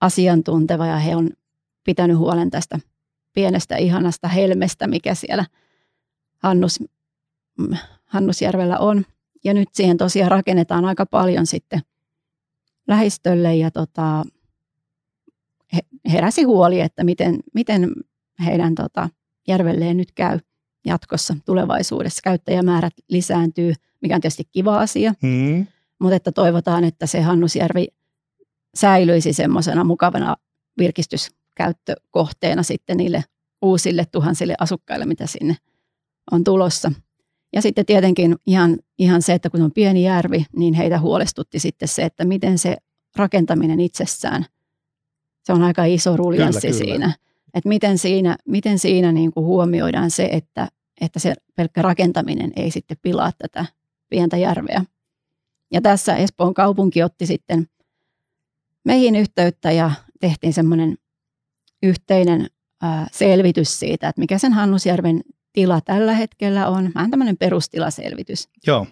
asiantunteva 0.00 0.86
ja 0.86 0.96
he 0.96 1.16
on 1.16 1.30
pitänyt 1.84 2.16
huolen 2.16 2.50
tästä 2.50 2.78
pienestä 3.32 3.76
ihanasta 3.76 4.28
helmestä, 4.28 4.86
mikä 4.86 5.14
siellä 5.14 5.44
Hannus, 6.38 6.80
mm, 7.58 7.76
Hannusjärvellä 8.04 8.78
on. 8.78 9.04
Ja 9.44 9.54
nyt 9.54 9.68
siihen 9.72 9.96
tosiaan 9.96 10.30
rakennetaan 10.30 10.84
aika 10.84 11.06
paljon 11.06 11.46
sitten 11.46 11.80
lähistölle 12.88 13.56
ja 13.56 13.70
tota, 13.70 14.24
heräsi 16.12 16.42
huoli, 16.42 16.80
että 16.80 17.04
miten, 17.04 17.40
miten 17.54 17.92
heidän 18.44 18.74
tota, 18.74 19.08
järvelleen 19.48 19.96
nyt 19.96 20.12
käy 20.12 20.38
jatkossa 20.86 21.36
tulevaisuudessa. 21.44 22.20
Käyttäjämäärät 22.24 22.94
lisääntyy, 23.08 23.74
mikä 24.00 24.14
on 24.14 24.20
tietysti 24.20 24.48
kiva 24.52 24.78
asia, 24.78 25.14
hmm. 25.22 25.66
mutta 25.98 26.16
että 26.16 26.32
toivotaan, 26.32 26.84
että 26.84 27.06
se 27.06 27.20
Hannusjärvi 27.20 27.88
säilyisi 28.74 29.32
semmoisena 29.32 29.84
mukavana 29.84 30.36
virkistyskäyttökohteena 30.78 32.62
sitten 32.62 32.96
niille 32.96 33.24
uusille 33.62 34.06
tuhansille 34.12 34.54
asukkaille, 34.60 35.06
mitä 35.06 35.26
sinne 35.26 35.56
on 36.30 36.44
tulossa. 36.44 36.92
Ja 37.52 37.62
sitten 37.62 37.86
tietenkin 37.86 38.36
ihan, 38.46 38.78
ihan 38.98 39.22
se, 39.22 39.32
että 39.32 39.50
kun 39.50 39.62
on 39.62 39.72
pieni 39.72 40.04
järvi, 40.04 40.46
niin 40.56 40.74
heitä 40.74 41.00
huolestutti 41.00 41.58
sitten 41.58 41.88
se, 41.88 42.02
että 42.02 42.24
miten 42.24 42.58
se 42.58 42.76
rakentaminen 43.16 43.80
itsessään, 43.80 44.46
se 45.42 45.52
on 45.52 45.62
aika 45.62 45.84
iso 45.84 46.16
ruljanssi 46.16 46.66
kyllä, 46.66 46.78
siinä. 46.78 47.06
Kyllä 47.06 47.22
että 47.54 47.68
miten 47.68 47.98
siinä, 47.98 48.36
miten 48.48 48.78
siinä 48.78 49.12
niin 49.12 49.32
kuin 49.32 49.46
huomioidaan 49.46 50.10
se, 50.10 50.28
että, 50.32 50.68
että 51.00 51.18
se 51.18 51.34
pelkkä 51.54 51.82
rakentaminen 51.82 52.52
ei 52.56 52.70
sitten 52.70 52.96
pilaa 53.02 53.32
tätä 53.38 53.64
pientä 54.08 54.36
järveä. 54.36 54.84
Ja 55.72 55.80
tässä 55.80 56.16
Espoon 56.16 56.54
kaupunki 56.54 57.02
otti 57.02 57.26
sitten 57.26 57.68
meihin 58.84 59.16
yhteyttä 59.16 59.72
ja 59.72 59.90
tehtiin 60.20 60.52
semmoinen 60.52 60.98
yhteinen 61.82 62.46
selvitys 63.12 63.80
siitä, 63.80 64.08
että 64.08 64.20
mikä 64.20 64.38
sen 64.38 64.52
Hannusjärven 64.52 65.20
tila 65.52 65.80
tällä 65.80 66.14
hetkellä 66.14 66.68
on. 66.68 66.90
Vähän 66.94 67.10
tämmöinen 67.10 67.36
perustilaselvitys. 67.36 68.48
Joo. 68.66 68.86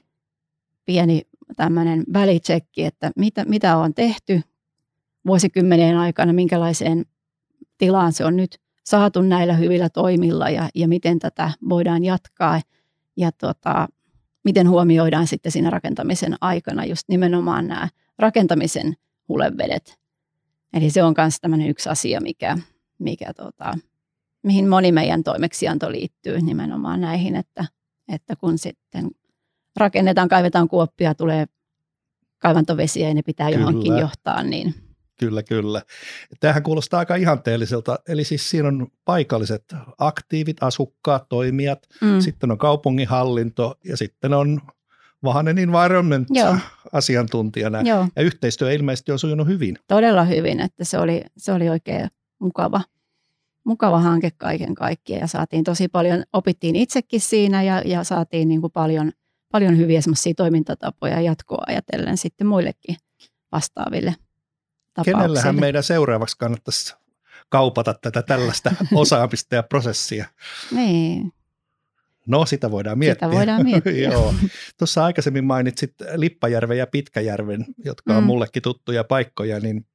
Pieni 0.84 1.22
tämmöinen 1.56 2.04
välitsekki, 2.12 2.84
että 2.84 3.10
mitä, 3.16 3.44
mitä 3.44 3.76
on 3.76 3.94
tehty 3.94 4.42
vuosikymmenien 5.26 5.96
aikana, 5.96 6.32
minkälaiseen 6.32 7.04
tilaan 7.78 8.12
se 8.12 8.24
on 8.24 8.36
nyt 8.36 8.58
saatu 8.84 9.22
näillä 9.22 9.54
hyvillä 9.54 9.88
toimilla 9.88 10.50
ja, 10.50 10.68
ja 10.74 10.88
miten 10.88 11.18
tätä 11.18 11.50
voidaan 11.68 12.04
jatkaa 12.04 12.60
ja 13.16 13.32
tota, 13.32 13.88
miten 14.44 14.68
huomioidaan 14.68 15.26
sitten 15.26 15.52
siinä 15.52 15.70
rakentamisen 15.70 16.36
aikana 16.40 16.84
just 16.84 17.08
nimenomaan 17.08 17.68
nämä 17.68 17.88
rakentamisen 18.18 18.94
hulevedet. 19.28 19.98
Eli 20.72 20.90
se 20.90 21.02
on 21.02 21.14
myös 21.18 21.36
tämmöinen 21.40 21.68
yksi 21.68 21.88
asia, 21.88 22.20
mikä, 22.20 22.58
mikä 22.98 23.34
tota, 23.34 23.78
mihin 24.42 24.68
moni 24.68 24.92
meidän 24.92 25.24
toimeksianto 25.24 25.92
liittyy 25.92 26.40
nimenomaan 26.40 27.00
näihin, 27.00 27.36
että, 27.36 27.64
että 28.08 28.36
kun 28.36 28.58
sitten 28.58 29.10
rakennetaan, 29.76 30.28
kaivetaan 30.28 30.68
kuoppia, 30.68 31.14
tulee 31.14 31.46
kaivantovesiä 32.38 33.08
ja 33.08 33.14
ne 33.14 33.22
pitää 33.22 33.50
Kyllä. 33.50 33.60
johonkin 33.60 33.98
johtaa, 33.98 34.42
niin 34.42 34.74
Kyllä, 35.20 35.42
kyllä. 35.42 35.82
Tämähän 36.40 36.62
kuulostaa 36.62 36.98
aika 36.98 37.14
ihanteelliselta. 37.14 37.98
Eli 38.08 38.24
siis 38.24 38.50
siinä 38.50 38.68
on 38.68 38.86
paikalliset 39.04 39.74
aktiivit, 39.98 40.62
asukkaat, 40.62 41.28
toimijat, 41.28 41.86
mm. 42.00 42.20
sitten 42.20 42.50
on 42.50 42.58
kaupunginhallinto 42.58 43.74
ja 43.84 43.96
sitten 43.96 44.34
on 44.34 44.60
Vahanen 45.24 45.58
Environment 45.58 46.28
Joo. 46.30 46.56
asiantuntijana. 46.92 47.80
Joo. 47.80 48.06
Ja 48.16 48.22
yhteistyö 48.22 48.72
ilmeisesti 48.72 49.12
on 49.12 49.18
sujunut 49.18 49.46
hyvin. 49.46 49.78
Todella 49.88 50.24
hyvin, 50.24 50.60
että 50.60 50.84
se 50.84 50.98
oli, 50.98 51.22
se 51.36 51.52
oli 51.52 51.68
oikein 51.68 52.08
mukava, 52.38 52.80
mukava 53.64 54.00
hanke 54.00 54.30
kaiken 54.30 54.74
kaikkiaan. 54.74 55.20
Ja 55.20 55.26
saatiin 55.26 55.64
tosi 55.64 55.88
paljon, 55.88 56.24
opittiin 56.32 56.76
itsekin 56.76 57.20
siinä 57.20 57.62
ja, 57.62 57.82
ja 57.84 58.04
saatiin 58.04 58.48
niin 58.48 58.60
kuin 58.60 58.72
paljon, 58.72 59.12
paljon 59.52 59.76
hyviä 59.76 60.00
toimintatapoja 60.36 61.20
jatkoa 61.20 61.64
ajatellen 61.66 62.16
sitten 62.16 62.46
muillekin 62.46 62.96
vastaaville 63.52 64.14
tapauksille. 64.94 65.22
Kenellähän 65.22 65.60
meidän 65.60 65.82
seuraavaksi 65.82 66.38
kannattaisi 66.38 66.94
kaupata 67.48 67.94
tätä 67.94 68.22
tällaista 68.22 68.72
osaamista 68.94 69.54
ja 69.54 69.62
prosessia? 69.62 70.26
Niin. 70.70 71.32
No, 72.26 72.46
sitä 72.46 72.70
voidaan 72.70 72.98
miettiä. 72.98 73.28
Sitä 73.28 73.38
voidaan 73.38 73.64
miettiä. 73.64 74.10
Joo. 74.10 74.34
Tuossa 74.78 75.04
aikaisemmin 75.04 75.44
mainitsit 75.44 75.94
Lippajärven 76.14 76.78
ja 76.78 76.86
Pitkäjärven, 76.86 77.66
jotka 77.84 78.16
on 78.16 78.22
mm. 78.22 78.26
mullekin 78.26 78.62
tuttuja 78.62 79.04
paikkoja, 79.04 79.60
niin, 79.60 79.86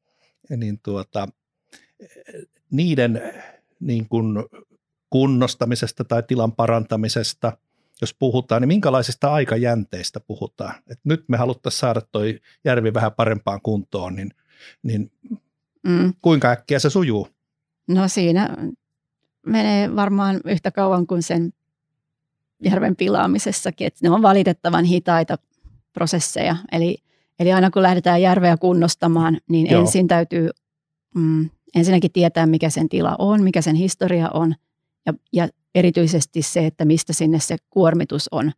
niin 0.57 0.79
tuota, 0.83 1.27
niiden 2.71 3.21
niin 3.79 4.09
kuin 4.09 4.35
kunnostamisesta 5.09 6.03
tai 6.03 6.23
tilan 6.23 6.51
parantamisesta, 6.51 7.57
jos 8.01 8.13
puhutaan, 8.13 8.61
niin 8.61 8.67
minkälaisista 8.67 9.33
aikajänteistä 9.33 10.19
puhutaan? 10.19 10.75
Et 10.87 10.99
nyt 11.03 11.23
me 11.27 11.37
haluttaisiin 11.37 11.79
saada 11.79 12.01
toi 12.11 12.39
järvi 12.65 12.93
vähän 12.93 13.13
parempaan 13.13 13.61
kuntoon, 13.61 14.15
niin– 14.15 14.31
niin 14.83 15.11
mm. 15.87 16.13
kuinka 16.21 16.49
äkkiä 16.49 16.79
se 16.79 16.89
sujuu? 16.89 17.27
No 17.87 18.07
siinä 18.07 18.57
menee 19.45 19.95
varmaan 19.95 20.41
yhtä 20.45 20.71
kauan 20.71 21.07
kuin 21.07 21.23
sen 21.23 21.53
järven 22.63 22.95
pilaamisessakin, 22.95 23.87
että 23.87 23.99
ne 24.03 24.09
on 24.09 24.21
valitettavan 24.21 24.85
hitaita 24.85 25.37
prosesseja. 25.93 26.55
Eli, 26.71 26.97
Eli 27.39 27.53
aina 27.53 27.71
kun 27.71 27.81
lähdetään 27.81 28.21
järveä 28.21 28.57
kunnostamaan, 28.57 29.37
niin 29.49 29.69
Joo. 29.71 29.81
ensin 29.81 30.07
täytyy 30.07 30.49
mm, 31.15 31.49
ensinnäkin 31.75 32.11
tietää, 32.11 32.45
mikä 32.45 32.69
sen 32.69 32.89
tila 32.89 33.15
on, 33.19 33.43
mikä 33.43 33.61
sen 33.61 33.75
historia 33.75 34.29
on 34.29 34.55
ja, 35.05 35.13
ja 35.33 35.47
erityisesti 35.75 36.41
se, 36.41 36.65
että 36.65 36.85
mistä 36.85 37.13
sinne 37.13 37.39
se 37.39 37.57
kuormitus 37.69 38.27
on 38.31 38.51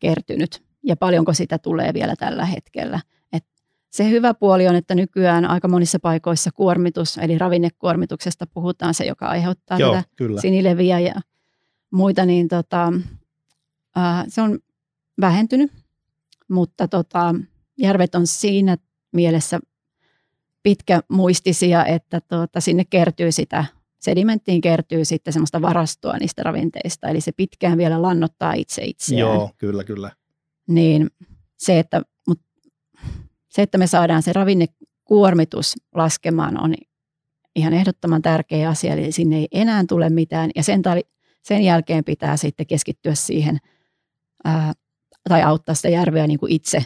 kertynyt 0.00 0.62
ja 0.82 0.96
paljonko 0.96 1.32
sitä 1.32 1.58
tulee 1.58 1.94
vielä 1.94 2.16
tällä 2.16 2.44
hetkellä. 2.44 3.00
Se 3.94 4.10
hyvä 4.10 4.34
puoli 4.34 4.68
on, 4.68 4.74
että 4.74 4.94
nykyään 4.94 5.44
aika 5.44 5.68
monissa 5.68 5.98
paikoissa 5.98 6.50
kuormitus, 6.54 7.18
eli 7.18 7.38
ravinnekuormituksesta 7.38 8.46
puhutaan, 8.46 8.94
se 8.94 9.04
joka 9.04 9.26
aiheuttaa 9.26 9.78
Joo, 9.78 9.94
tätä 9.94 10.04
kyllä. 10.16 10.40
sinileviä 10.40 11.00
ja 11.00 11.14
muita, 11.90 12.24
niin 12.24 12.48
tota, 12.48 12.92
äh, 13.98 14.24
se 14.28 14.42
on 14.42 14.58
vähentynyt, 15.20 15.72
mutta 16.48 16.88
tota, 16.88 17.34
järvet 17.78 18.14
on 18.14 18.26
siinä 18.26 18.76
mielessä 19.12 19.60
pitkä 20.62 21.00
muistisia, 21.08 21.84
että 21.84 22.20
tuota, 22.20 22.60
sinne 22.60 22.84
kertyy 22.84 23.32
sitä, 23.32 23.64
sedimenttiin 23.98 24.60
kertyy 24.60 25.04
sitten 25.04 25.32
semmoista 25.32 25.62
varastoa 25.62 26.16
niistä 26.16 26.42
ravinteista, 26.42 27.08
eli 27.08 27.20
se 27.20 27.32
pitkään 27.32 27.78
vielä 27.78 28.02
lannottaa 28.02 28.52
itse 28.52 28.84
itseään. 28.84 29.20
Joo, 29.20 29.50
kyllä, 29.58 29.84
kyllä. 29.84 30.10
Niin 30.68 31.10
se, 31.56 31.78
että, 31.78 32.02
se, 33.54 33.62
että 33.62 33.78
me 33.78 33.86
saadaan 33.86 34.22
se 34.22 34.32
ravinnekuormitus 34.32 35.74
laskemaan 35.94 36.60
on 36.60 36.74
ihan 37.56 37.72
ehdottoman 37.72 38.22
tärkeä 38.22 38.68
asia, 38.68 38.92
eli 38.92 39.12
sinne 39.12 39.36
ei 39.36 39.48
enää 39.52 39.84
tule 39.88 40.10
mitään, 40.10 40.50
ja 40.56 40.62
sen, 40.62 40.82
sen 41.42 41.62
jälkeen 41.62 42.04
pitää 42.04 42.36
sitten 42.36 42.66
keskittyä 42.66 43.14
siihen, 43.14 43.58
ää, 44.44 44.72
tai 45.28 45.42
auttaa 45.42 45.74
sitä 45.74 45.88
järveä 45.88 46.26
niin 46.26 46.38
kuin 46.38 46.52
itse 46.52 46.84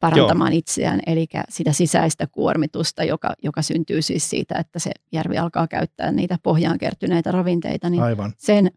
parantamaan 0.00 0.52
Joo. 0.52 0.58
itseään, 0.58 1.00
eli 1.06 1.26
sitä 1.48 1.72
sisäistä 1.72 2.26
kuormitusta, 2.26 3.04
joka, 3.04 3.34
joka 3.42 3.62
syntyy 3.62 4.02
siis 4.02 4.30
siitä, 4.30 4.58
että 4.58 4.78
se 4.78 4.90
järvi 5.12 5.38
alkaa 5.38 5.68
käyttää 5.68 6.12
niitä 6.12 6.38
pohjaan 6.42 6.78
kertyneitä 6.78 7.32
ravinteita, 7.32 7.90
niin 7.90 8.02
Aivan. 8.02 8.32
Sen, 8.36 8.70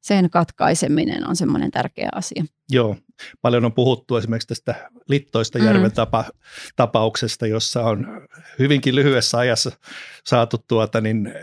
sen 0.00 0.30
katkaiseminen 0.30 1.28
on 1.28 1.36
semmoinen 1.36 1.70
tärkeä 1.70 2.08
asia. 2.14 2.44
Joo, 2.70 2.96
paljon 3.42 3.64
on 3.64 3.72
puhuttu 3.72 4.16
esimerkiksi 4.16 4.48
tästä 4.48 4.90
Littoista 5.08 5.58
järven 5.58 5.90
mm. 5.90 5.94
tapa, 5.94 6.24
tapauksesta, 6.76 7.46
jossa 7.46 7.82
on 7.82 8.06
hyvinkin 8.58 8.94
lyhyessä 8.94 9.38
ajassa 9.38 9.70
saatu 10.26 10.56
tuota 10.68 11.00
niin 11.00 11.34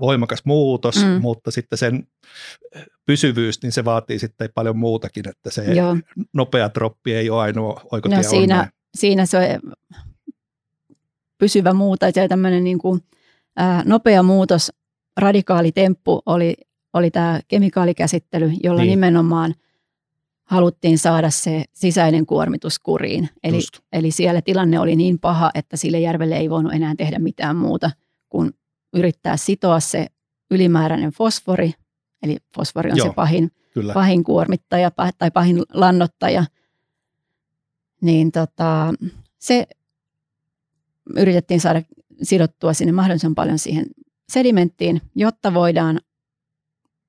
voimakas 0.00 0.42
muutos, 0.44 1.04
mm. 1.04 1.20
mutta 1.20 1.50
sitten 1.50 1.78
sen 1.78 2.06
pysyvyys, 3.06 3.62
niin 3.62 3.72
se 3.72 3.84
vaatii 3.84 4.18
sitten 4.18 4.48
paljon 4.54 4.78
muutakin, 4.78 5.28
että 5.28 5.50
se 5.50 5.74
Joo. 5.74 5.96
nopea 6.32 6.70
droppi 6.74 7.14
ei 7.14 7.30
ole 7.30 7.42
ainoa 7.42 7.80
oikotie 7.92 8.16
no, 8.16 8.22
siinä, 8.22 8.70
siinä 8.96 9.26
se 9.26 9.58
pysyvä 11.38 11.72
muuta, 11.72 12.10
se 12.10 12.28
tämmöinen 12.28 12.64
niin 12.64 12.78
kuin, 12.78 13.00
ää, 13.56 13.82
nopea 13.86 14.22
muutos, 14.22 14.72
radikaali 15.16 15.72
temppu 15.72 16.22
oli, 16.26 16.54
oli 16.96 17.10
tämä 17.10 17.40
kemikaalikäsittely, 17.48 18.52
jolla 18.62 18.80
niin. 18.80 18.90
nimenomaan– 18.90 19.54
haluttiin 20.46 20.98
saada 20.98 21.30
se 21.30 21.64
sisäinen 21.72 22.26
kuormitus 22.26 22.78
kuriin. 22.78 23.28
Eli, 23.42 23.58
eli 23.92 24.10
siellä 24.10 24.42
tilanne 24.42 24.80
oli 24.80 24.96
niin 24.96 25.18
paha, 25.18 25.50
että 25.54 25.76
sille 25.76 26.00
järvelle 26.00 26.36
ei 26.36 26.50
voinut 26.50 26.72
enää 26.72 26.94
tehdä 26.94 27.18
mitään 27.18 27.56
muuta 27.56 27.90
kuin 28.28 28.50
yrittää 28.92 29.36
sitoa 29.36 29.80
se 29.80 30.06
ylimääräinen 30.50 31.10
fosfori, 31.10 31.72
eli 32.22 32.36
fosfori 32.54 32.90
on 32.90 32.96
Joo, 32.96 33.06
se 33.06 33.12
pahin, 33.14 33.50
pahin 33.94 34.24
kuormittaja 34.24 34.90
tai 35.18 35.30
pahin 35.30 35.62
lannottaja, 35.74 36.44
niin 38.00 38.32
tota, 38.32 38.94
se 39.38 39.66
yritettiin 41.16 41.60
saada 41.60 41.82
sidottua 42.22 42.72
sinne 42.72 42.92
mahdollisimman 42.92 43.34
paljon 43.34 43.58
siihen 43.58 43.86
sedimenttiin, 44.28 45.02
jotta 45.14 45.54
voidaan 45.54 46.00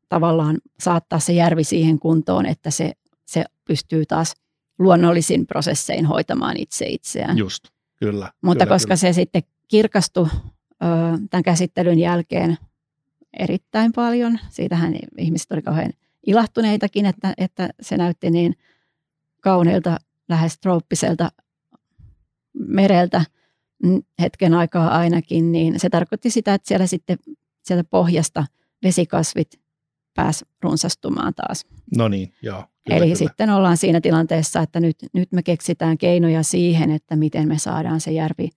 tavallaan 0.10 0.58
saattaa 0.80 1.20
se 1.20 1.34
järvi 1.34 1.63
siihen 1.63 2.00
kuntoon, 2.00 2.46
että 2.46 2.72
se 2.72 2.93
se 3.28 3.46
pystyy 3.65 4.06
taas 4.06 4.34
luonnollisin 4.80 5.48
prosessein 5.48 6.06
hoitamaan 6.06 6.58
itse 6.58 6.86
itseään. 6.86 7.38
Just, 7.38 7.63
kyllä. 8.00 8.32
Mutta 8.41 8.65
kyllä, 8.65 8.76
koska 8.76 8.88
kyllä. 8.88 8.96
se 8.96 9.13
sitten 9.13 9.43
kirkastui 9.67 10.28
ö, 10.34 10.88
tämän 11.30 11.43
käsittelyn 11.43 12.00
jälkeen 12.00 12.58
erittäin 13.39 13.93
paljon, 13.93 14.39
siitähän 14.50 14.96
ihmiset 15.17 15.52
olivat 15.52 15.65
kauhean 15.65 15.93
ilahtuneitakin, 16.28 17.06
että, 17.06 17.34
että 17.38 17.70
se 17.82 17.98
näytti 17.98 18.30
niin 18.30 18.56
kauneilta, 19.41 19.98
lähes 20.30 20.60
trooppiselta 20.60 21.32
mereltä 22.54 23.26
hetken 24.22 24.54
aikaa 24.54 24.98
ainakin, 24.98 25.52
niin 25.52 25.80
se 25.80 25.89
tarkoitti 25.89 26.30
sitä, 26.30 26.54
että 26.54 26.67
siellä 26.67 26.88
sitten 26.88 27.17
sieltä 27.63 27.84
pohjasta 27.84 28.46
vesikasvit 28.84 29.60
pääsi 30.18 30.46
runsastumaan 30.62 31.34
taas. 31.34 31.66
No 31.98 32.08
niin, 32.08 32.34
joo. 32.42 32.64
Kyllä, 32.86 32.98
Eli 32.98 33.06
kyllä. 33.06 33.16
sitten 33.16 33.50
ollaan 33.50 33.78
siinä 33.78 34.02
tilanteessa, 34.02 34.62
että 34.62 34.80
nyt, 34.80 34.96
nyt 35.14 35.32
me 35.32 35.44
keksitään 35.44 35.98
keinoja 35.98 36.44
siihen, 36.44 36.92
että 36.92 37.16
miten 37.16 37.48
me 37.48 37.58
saadaan 37.60 38.02
se 38.02 38.12
järvi 38.12 38.50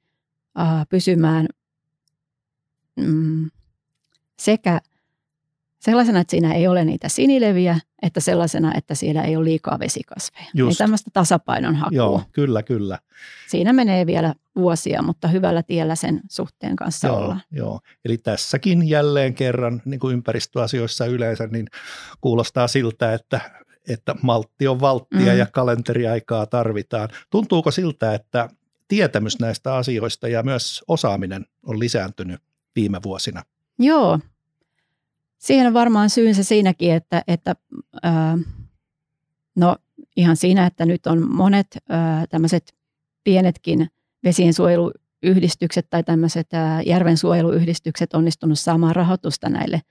uh, 0.58 0.86
pysymään 0.88 1.46
mm, 2.96 3.50
sekä 4.38 4.80
sellaisena, 5.80 6.20
että 6.20 6.30
siinä 6.30 6.54
ei 6.54 6.68
ole 6.68 6.84
niitä 6.84 7.08
sinileviä, 7.08 7.78
että 8.02 8.20
sellaisena, 8.20 8.72
että 8.76 8.94
siellä 8.94 9.22
ei 9.22 9.36
ole 9.36 9.44
liikaa 9.44 9.78
vesikasveja. 9.78 10.46
Just. 10.54 10.80
Ei 10.80 10.84
tämmöistä 10.84 11.10
tasapainon 11.12 11.74
hakua. 11.74 11.96
Joo, 11.96 12.22
kyllä, 12.32 12.62
kyllä. 12.62 12.98
Siinä 13.48 13.72
menee 13.72 14.06
vielä 14.06 14.34
vuosia, 14.56 15.02
mutta 15.02 15.28
hyvällä 15.28 15.62
tiellä 15.62 15.94
sen 15.94 16.20
suhteen 16.30 16.76
kanssa 16.76 17.08
joo, 17.08 17.16
ollaan. 17.16 17.42
Joo, 17.50 17.80
eli 18.04 18.18
tässäkin 18.18 18.88
jälleen 18.88 19.34
kerran, 19.34 19.82
niin 19.84 20.00
kuin 20.00 20.14
ympäristöasioissa 20.14 21.06
yleensä, 21.06 21.46
niin 21.46 21.66
kuulostaa 22.20 22.68
siltä, 22.68 23.14
että, 23.14 23.40
että 23.88 24.14
maltti 24.22 24.68
on 24.68 24.80
valttia 24.80 25.32
mm. 25.32 25.38
ja 25.38 25.46
kalenteriaikaa 25.46 26.46
tarvitaan. 26.46 27.08
Tuntuuko 27.30 27.70
siltä, 27.70 28.14
että 28.14 28.48
tietämys 28.88 29.38
näistä 29.40 29.74
asioista 29.74 30.28
ja 30.28 30.42
myös 30.42 30.84
osaaminen 30.88 31.46
on 31.62 31.78
lisääntynyt 31.78 32.40
viime 32.76 33.00
vuosina? 33.02 33.42
Joo, 33.78 34.18
siihen 35.40 35.66
on 35.66 35.74
varmaan 35.74 36.10
syynsä 36.10 36.44
siinäkin, 36.44 36.92
että, 36.92 37.22
että 37.28 37.54
ää, 38.02 38.38
no 39.56 39.76
ihan 40.16 40.36
siinä, 40.36 40.66
että 40.66 40.86
nyt 40.86 41.06
on 41.06 41.34
monet 41.34 41.66
tämmöiset 42.30 42.74
pienetkin 43.24 43.88
vesiensuojeluyhdistykset 44.24 45.86
tai 45.90 46.02
tämmöiset 46.04 46.54
ää, 46.54 46.82
järvensuojeluyhdistykset 46.82 48.14
onnistunut 48.14 48.58
saamaan 48.58 48.96
rahoitusta 48.96 49.48
näille 49.48 49.82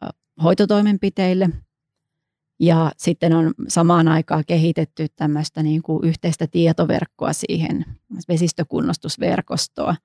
ää, 0.00 0.10
hoitotoimenpiteille. 0.42 1.48
Ja 2.60 2.92
sitten 2.96 3.32
on 3.32 3.54
samaan 3.68 4.08
aikaan 4.08 4.44
kehitetty 4.46 5.06
tämmöistä 5.16 5.62
niin 5.62 5.82
kuin 5.82 6.04
yhteistä 6.04 6.46
tietoverkkoa 6.46 7.32
siihen, 7.32 7.84
vesistökunnostusverkostoa– 8.28 9.96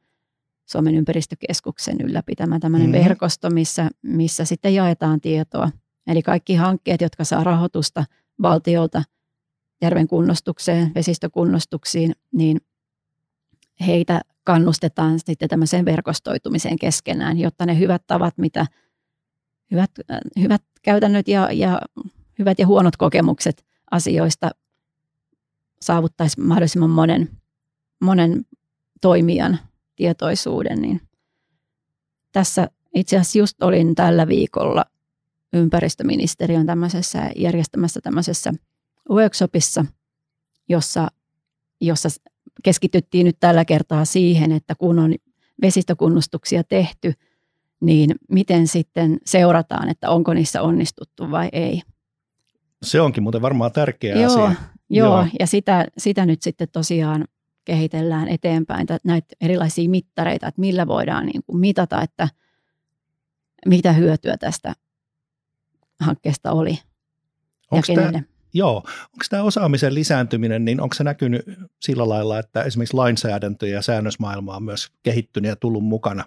Suomen 0.71 0.95
ympäristökeskuksen 0.95 2.01
ylläpitämä 2.01 2.59
tämmöinen 2.59 2.89
mm-hmm. 2.89 3.03
verkosto, 3.03 3.49
missä, 3.49 3.89
missä 4.01 4.45
sitten 4.45 4.73
jaetaan 4.73 5.21
tietoa. 5.21 5.69
Eli 6.07 6.21
kaikki 6.21 6.55
hankkeet, 6.55 7.01
jotka 7.01 7.23
saa 7.23 7.43
rahoitusta 7.43 8.05
valtiolta 8.41 9.03
järven 9.81 10.07
kunnostukseen, 10.07 10.91
vesistökunnostuksiin, 10.95 12.15
niin 12.31 12.61
heitä 13.85 14.21
kannustetaan 14.43 15.19
sitten 15.25 15.49
tämmöiseen 15.49 15.85
verkostoitumiseen 15.85 16.79
keskenään, 16.79 17.37
jotta 17.37 17.65
ne 17.65 17.79
hyvät 17.79 18.03
tavat, 18.07 18.37
mitä 18.37 18.65
hyvät, 19.71 19.91
hyvät 20.39 20.61
käytännöt 20.81 21.27
ja, 21.27 21.51
ja 21.51 21.81
hyvät 22.39 22.59
ja 22.59 22.67
huonot 22.67 22.97
kokemukset 22.97 23.65
asioista 23.91 24.51
saavuttaisi 25.81 26.41
mahdollisimman 26.41 26.89
monen, 26.89 27.29
monen 28.01 28.45
toimijan 29.01 29.59
tietoisuuden, 29.99 30.81
niin 30.81 31.01
tässä 32.31 32.69
itse 32.95 33.17
asiassa 33.17 33.39
just 33.39 33.63
olin 33.63 33.95
tällä 33.95 34.27
viikolla 34.27 34.85
ympäristöministeriön 35.53 36.65
tämmöisessä 36.65 37.31
järjestämässä 37.35 38.01
tämmöisessä 38.01 38.53
workshopissa, 39.09 39.85
jossa, 40.69 41.07
jossa 41.81 42.09
keskityttiin 42.63 43.25
nyt 43.25 43.37
tällä 43.39 43.65
kertaa 43.65 44.05
siihen, 44.05 44.51
että 44.51 44.75
kun 44.75 44.99
on 44.99 45.15
vesistökunnustuksia 45.61 46.63
tehty, 46.63 47.13
niin 47.81 48.15
miten 48.29 48.67
sitten 48.67 49.17
seurataan, 49.25 49.89
että 49.89 50.09
onko 50.09 50.33
niissä 50.33 50.61
onnistuttu 50.61 51.31
vai 51.31 51.49
ei. 51.51 51.81
Se 52.83 53.01
onkin 53.01 53.23
muuten 53.23 53.41
varmaan 53.41 53.71
tärkeä 53.71 54.15
joo, 54.15 54.25
asia. 54.25 54.43
Joo, 54.89 55.17
joo. 55.17 55.27
ja 55.39 55.47
sitä, 55.47 55.85
sitä 55.97 56.25
nyt 56.25 56.41
sitten 56.41 56.67
tosiaan 56.71 57.25
kehitellään 57.65 58.27
eteenpäin 58.27 58.87
näitä 59.03 59.35
erilaisia 59.41 59.89
mittareita, 59.89 60.47
että 60.47 60.61
millä 60.61 60.87
voidaan 60.87 61.25
niin 61.25 61.41
kuin 61.45 61.59
mitata, 61.59 62.01
että 62.01 62.27
mitä 63.65 63.93
hyötyä 63.93 64.37
tästä 64.37 64.73
hankkeesta 65.99 66.51
oli 66.51 66.79
onko 67.71 67.85
ja 67.87 67.95
Tämä, 67.95 68.23
Joo. 68.53 68.75
Onko 69.03 69.25
tämä 69.29 69.43
osaamisen 69.43 69.95
lisääntyminen, 69.95 70.65
niin 70.65 70.81
onko 70.81 70.95
se 70.95 71.03
näkynyt 71.03 71.41
sillä 71.79 72.09
lailla, 72.09 72.39
että 72.39 72.63
esimerkiksi 72.63 72.97
lainsäädäntö 72.97 73.67
ja 73.67 73.81
säännösmaailma 73.81 74.55
on 74.55 74.63
myös 74.63 74.91
kehittynyt 75.03 75.49
ja 75.49 75.55
tullut 75.55 75.83
mukana? 75.83 76.25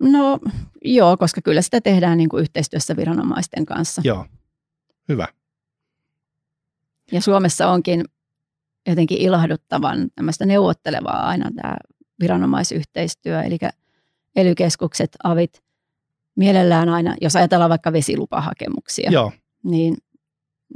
No 0.00 0.38
joo, 0.84 1.16
koska 1.16 1.40
kyllä 1.40 1.62
sitä 1.62 1.80
tehdään 1.80 2.18
niin 2.18 2.28
kuin 2.28 2.40
yhteistyössä 2.42 2.96
viranomaisten 2.96 3.66
kanssa. 3.66 4.02
Joo, 4.04 4.26
hyvä. 5.08 5.28
Ja 7.12 7.20
Suomessa 7.20 7.68
onkin 7.68 8.04
jotenkin 8.86 9.18
ilahduttavan 9.18 10.08
tämmöistä 10.14 10.46
neuvottelevaa 10.46 11.26
aina 11.26 11.50
tämä 11.56 11.76
viranomaisyhteistyö, 12.20 13.42
eli 13.42 13.58
ely 14.36 14.54
avit, 15.22 15.62
mielellään 16.36 16.88
aina, 16.88 17.14
jos 17.20 17.36
ajatellaan 17.36 17.70
vaikka 17.70 17.92
vesilupahakemuksia, 17.92 19.10
Joo. 19.10 19.32
niin, 19.62 19.96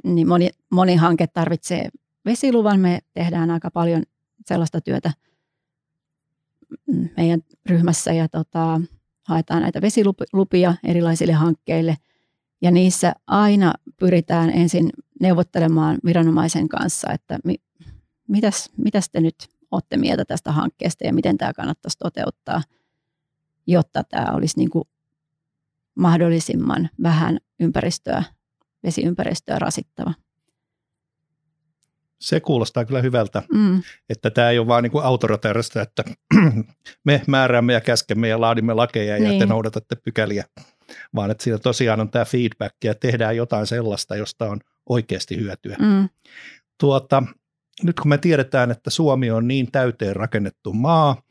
niin 0.04 0.28
moni, 0.28 0.50
moni 0.70 0.96
hanke 0.96 1.26
tarvitsee 1.26 1.88
vesiluvan. 2.24 2.80
Me 2.80 2.98
tehdään 3.14 3.50
aika 3.50 3.70
paljon 3.70 4.02
sellaista 4.46 4.80
työtä 4.80 5.12
meidän 7.16 7.40
ryhmässä 7.66 8.12
ja 8.12 8.28
tota, 8.28 8.80
haetaan 9.24 9.62
näitä 9.62 9.80
vesilupia 9.80 10.74
erilaisille 10.84 11.32
hankkeille. 11.32 11.96
Ja 12.62 12.70
niissä 12.70 13.12
aina 13.26 13.74
pyritään 13.96 14.50
ensin 14.50 14.90
neuvottelemaan 15.20 15.98
viranomaisen 16.04 16.68
kanssa, 16.68 17.12
että 17.12 17.38
mi, 17.44 17.54
mitäs, 18.28 18.70
mitäs 18.76 19.10
te 19.10 19.20
nyt 19.20 19.34
olette 19.70 19.96
mieltä 19.96 20.24
tästä 20.24 20.52
hankkeesta 20.52 21.06
ja 21.06 21.12
miten 21.12 21.38
tämä 21.38 21.52
kannattaisi 21.52 21.98
toteuttaa, 21.98 22.62
jotta 23.66 24.04
tämä 24.04 24.32
olisi 24.32 24.58
niin 24.58 24.70
kuin 24.70 24.84
mahdollisimman 25.94 26.90
vähän 27.02 27.38
ympäristöä, 27.60 28.24
vesiympäristöä 28.84 29.58
rasittava. 29.58 30.14
Se 32.20 32.40
kuulostaa 32.40 32.84
kyllä 32.84 33.02
hyvältä, 33.02 33.42
mm. 33.54 33.82
että 34.08 34.30
tämä 34.30 34.50
ei 34.50 34.58
ole 34.58 34.66
vain 34.66 34.82
niin 34.82 35.02
autoritaarista, 35.02 35.82
että 35.82 36.04
me 37.04 37.22
määräämme 37.26 37.72
ja 37.72 37.80
käskemme 37.80 38.28
ja 38.28 38.40
laadimme 38.40 38.74
lakeja 38.74 39.14
niin. 39.14 39.24
ja 39.24 39.30
te 39.30 39.36
niin. 39.38 39.48
noudatatte 39.48 39.96
pykäliä, 40.04 40.44
vaan 41.14 41.30
että 41.30 41.44
siinä 41.44 41.58
tosiaan 41.58 42.00
on 42.00 42.10
tämä 42.10 42.24
feedback 42.24 42.74
ja 42.84 42.94
tehdään 42.94 43.36
jotain 43.36 43.66
sellaista, 43.66 44.16
josta 44.16 44.50
on 44.50 44.60
oikeasti 44.88 45.36
hyötyä. 45.36 45.76
Mm. 45.80 46.08
Tuota, 46.80 47.22
nyt 47.82 48.00
kun 48.00 48.08
me 48.08 48.18
tiedetään, 48.18 48.70
että 48.70 48.90
Suomi 48.90 49.30
on 49.30 49.48
niin 49.48 49.72
täyteen 49.72 50.16
rakennettu 50.16 50.72
maa, 50.72 51.22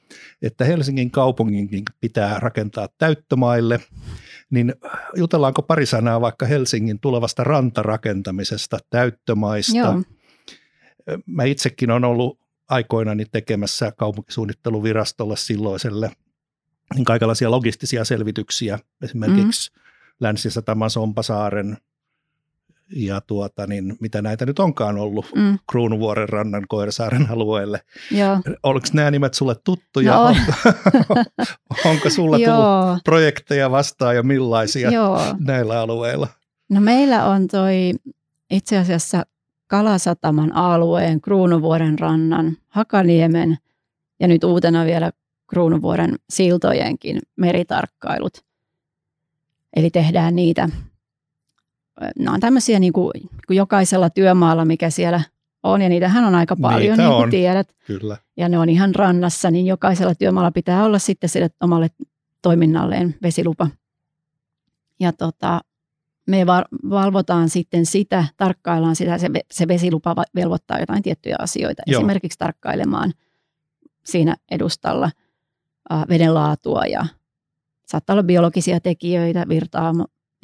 että 0.42 0.66
Helsingin 0.66 1.12
kaupunginkin 1.12 1.84
pitää 2.00 2.40
rakentaa 2.40 2.88
täyttömaille, 2.98 3.80
niin 4.50 4.76
jutellaanko 5.16 5.62
pari 5.62 5.86
sanaa 5.86 6.22
vaikka 6.22 6.46
Helsingin 6.46 7.00
tulevasta 7.00 7.44
rantarakentamisesta, 7.44 8.80
täyttömaista? 8.90 9.78
Joo. 9.78 10.02
Mä 11.26 11.44
itsekin 11.44 11.92
olen 11.92 12.06
ollut 12.06 12.40
aikoinani 12.70 13.26
tekemässä 13.32 13.92
kaupunkisuunnitteluvirastolle 13.92 15.38
silloiselle 15.38 16.12
niin 16.96 17.06
kaikenlaisia 17.06 17.52
logistisia 17.52 18.06
selvityksiä, 18.06 18.80
esimerkiksi 19.02 19.72
mm. 19.72 19.82
Länsi-Sataman 20.20 20.90
Sompasaaren 20.90 21.78
ja 22.96 23.22
tuota, 23.22 23.68
niin 23.68 23.98
mitä 24.00 24.22
näitä 24.22 24.46
nyt 24.46 24.60
onkaan 24.60 24.98
ollut 24.98 25.26
mm. 25.36 25.60
Kruunuvuoren 25.72 26.30
rannan 26.30 26.64
Koirasaaren 26.68 27.32
alueelle. 27.32 27.82
Joo. 28.12 28.40
Oliko 28.64 28.88
nämä 28.94 29.12
nimet 29.12 29.34
sulle 29.34 29.56
tuttuja? 29.64 30.14
No. 30.14 30.24
Onko, 30.26 30.52
onko 31.90 32.10
sulla 32.10 32.38
tullut 32.38 33.04
projekteja 33.04 33.72
vastaan 33.72 34.16
ja 34.16 34.24
millaisia 34.24 34.92
Joo. 34.92 35.22
näillä 35.40 35.82
alueilla? 35.82 36.28
No 36.70 36.82
meillä 36.82 37.26
on 37.26 37.48
toi 37.48 37.94
itse 38.52 38.78
asiassa 38.78 39.26
Kalasataman 39.68 40.56
alueen, 40.56 41.22
Kruunuvuoren 41.22 42.00
rannan, 42.00 42.58
Hakaniemen 42.68 43.58
ja 44.20 44.28
nyt 44.28 44.44
uutena 44.44 44.86
vielä 44.86 45.12
Kruunuvuoren 45.48 46.16
siltojenkin 46.30 47.20
meritarkkailut. 47.36 48.34
Eli 49.76 49.90
tehdään 49.90 50.36
niitä 50.36 50.70
nämä 52.20 52.34
on 52.34 52.40
tämmöisiä 52.40 52.80
niin 52.80 52.94
kuin, 52.94 53.12
kuin 53.48 53.58
jokaisella 53.58 54.10
työmaalla, 54.10 54.66
mikä 54.66 54.90
siellä 54.90 55.22
on, 55.64 55.82
ja 55.82 55.90
niitähän 55.90 56.24
on 56.24 56.36
aika 56.36 56.56
paljon, 56.62 56.82
Niitä 56.82 57.04
niin 57.04 57.12
kuin 57.12 57.24
on. 57.24 57.30
tiedät. 57.30 57.76
Kyllä. 57.88 58.18
Ja 58.38 58.50
ne 58.50 58.60
on 58.60 58.70
ihan 58.70 58.96
rannassa, 58.96 59.52
niin 59.52 59.66
jokaisella 59.66 60.16
työmaalla 60.16 60.52
pitää 60.52 60.84
olla 60.84 61.00
sitten 61.00 61.30
sille 61.30 61.50
omalle 61.62 61.88
toiminnalleen 62.42 63.16
vesilupa. 63.22 63.68
Ja 65.00 65.14
tota, 65.14 65.62
me 66.28 66.46
valvotaan 66.90 67.50
sitten 67.50 67.86
sitä, 67.86 68.26
tarkkaillaan 68.38 68.96
sitä, 68.96 69.18
se, 69.18 69.28
se 69.52 69.68
vesilupa 69.68 70.16
velvoittaa 70.36 70.80
jotain 70.80 71.04
tiettyjä 71.04 71.36
asioita. 71.40 71.84
Joo. 71.88 72.00
Esimerkiksi 72.00 72.40
tarkkailemaan 72.40 73.14
siinä 74.06 74.36
edustalla 74.52 75.12
äh, 75.92 76.06
veden 76.10 76.34
laatua 76.34 76.86
ja 76.86 77.06
saattaa 77.86 78.14
olla 78.14 78.24
biologisia 78.24 78.80
tekijöitä, 78.80 79.46
virtaa, 79.50 79.94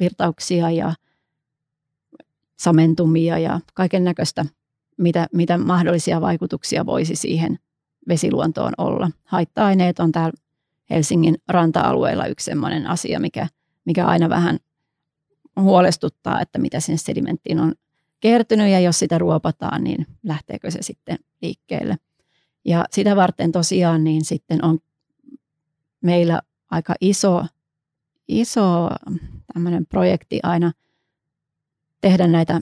virtauksia 0.00 0.70
ja 0.70 0.94
samentumia 2.58 3.38
ja 3.38 3.60
kaiken 3.74 4.04
näköistä, 4.04 4.44
mitä, 4.98 5.28
mitä 5.32 5.58
mahdollisia 5.58 6.20
vaikutuksia 6.20 6.86
voisi 6.86 7.16
siihen 7.16 7.58
vesiluontoon 8.08 8.72
olla. 8.78 9.10
Haitta-aineet 9.24 9.98
on 9.98 10.12
täällä 10.12 10.32
Helsingin 10.90 11.36
ranta-alueella 11.48 12.26
yksi 12.26 12.44
sellainen 12.44 12.86
asia, 12.86 13.20
mikä, 13.20 13.48
mikä 13.84 14.06
aina 14.06 14.28
vähän 14.28 14.58
huolestuttaa, 15.60 16.40
että 16.40 16.58
mitä 16.58 16.80
sinne 16.80 16.98
sedimenttiin 16.98 17.60
on 17.60 17.74
kertynyt 18.20 18.68
ja 18.68 18.80
jos 18.80 18.98
sitä 18.98 19.18
ruopataan, 19.18 19.84
niin 19.84 20.06
lähteekö 20.22 20.70
se 20.70 20.82
sitten 20.82 21.18
liikkeelle. 21.42 21.96
Ja 22.64 22.84
sitä 22.90 23.16
varten 23.16 23.52
tosiaan 23.52 24.04
niin 24.04 24.24
sitten 24.24 24.64
on 24.64 24.78
meillä 26.00 26.40
aika 26.70 26.94
iso, 27.00 27.46
iso 28.28 28.88
tämmöinen 29.54 29.86
projekti 29.86 30.40
aina– 30.42 30.72
tehdä 32.04 32.26
näitä 32.26 32.60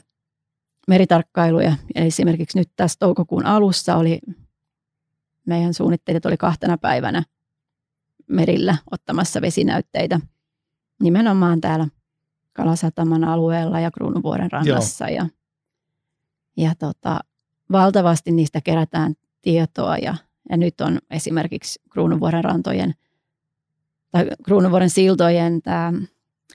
meritarkkailuja. 0.87 1.75
Esimerkiksi 1.95 2.59
nyt 2.59 2.69
tässä 2.75 2.99
toukokuun 2.99 3.45
alussa 3.45 3.95
oli, 3.95 4.19
meidän 5.45 5.73
suunnittelijat 5.73 6.25
oli 6.25 6.37
kahtena 6.37 6.77
päivänä 6.77 7.23
merillä 8.27 8.77
ottamassa 8.91 9.41
vesinäytteitä 9.41 10.19
nimenomaan 11.01 11.61
täällä 11.61 11.87
Kalasataman 12.53 13.23
alueella 13.23 13.79
ja 13.79 13.91
Kruunuvuoren 13.91 14.51
rannassa. 14.51 15.09
Ja, 15.09 15.27
ja 16.57 16.75
tota, 16.79 17.19
valtavasti 17.71 18.31
niistä 18.31 18.61
kerätään 18.61 19.13
tietoa 19.41 19.97
ja, 19.97 20.15
ja 20.49 20.57
nyt 20.57 20.81
on 20.81 20.99
esimerkiksi 21.09 21.81
Kruunuvuoren 21.89 22.43
rantojen 22.43 22.93
tai 24.11 24.27
Kruunuvuoren 24.43 24.89
siltojen 24.89 25.61
tämä 25.61 25.93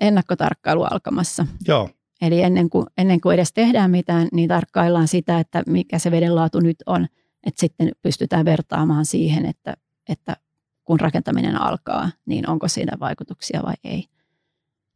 ennakkotarkkailu 0.00 0.82
alkamassa. 0.82 1.46
Joo. 1.68 1.90
Eli 2.22 2.42
ennen 2.42 2.70
kuin, 2.70 2.86
ennen 2.98 3.20
kuin 3.20 3.34
edes 3.34 3.52
tehdään 3.52 3.90
mitään, 3.90 4.28
niin 4.32 4.48
tarkkaillaan 4.48 5.08
sitä, 5.08 5.40
että 5.40 5.62
mikä 5.66 5.98
se 5.98 6.10
vedenlaatu 6.10 6.60
nyt 6.60 6.76
on, 6.86 7.06
että 7.46 7.60
sitten 7.60 7.92
pystytään 8.02 8.44
vertaamaan 8.44 9.04
siihen, 9.04 9.46
että, 9.46 9.76
että 10.08 10.36
kun 10.84 11.00
rakentaminen 11.00 11.60
alkaa, 11.60 12.10
niin 12.26 12.50
onko 12.50 12.68
siinä 12.68 12.96
vaikutuksia 13.00 13.62
vai 13.62 13.74
ei. 13.84 14.04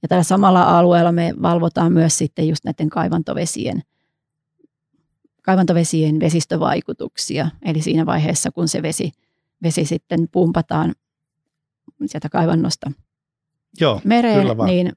Ja 0.02 0.08
tällä 0.08 0.22
samalla 0.22 0.78
alueella 0.78 1.12
me 1.12 1.34
valvotaan 1.42 1.92
myös 1.92 2.18
sitten 2.18 2.48
just 2.48 2.64
näiden 2.64 2.88
kaivantovesien, 2.88 3.82
kaivantovesien 5.42 6.20
vesistövaikutuksia. 6.20 7.50
Eli 7.62 7.82
siinä 7.82 8.06
vaiheessa, 8.06 8.50
kun 8.50 8.68
se 8.68 8.82
vesi, 8.82 9.12
vesi 9.62 9.84
sitten 9.84 10.28
pumpataan 10.32 10.94
sieltä 12.06 12.28
kaivannosta 12.28 12.92
Joo, 13.80 14.00
mereen, 14.04 14.46
niin 14.66 14.92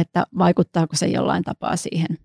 että 0.00 0.26
vaikuttaako 0.38 0.96
se 0.96 1.06
jollain 1.06 1.42
tapaa 1.42 1.76
siihen, 1.76 2.18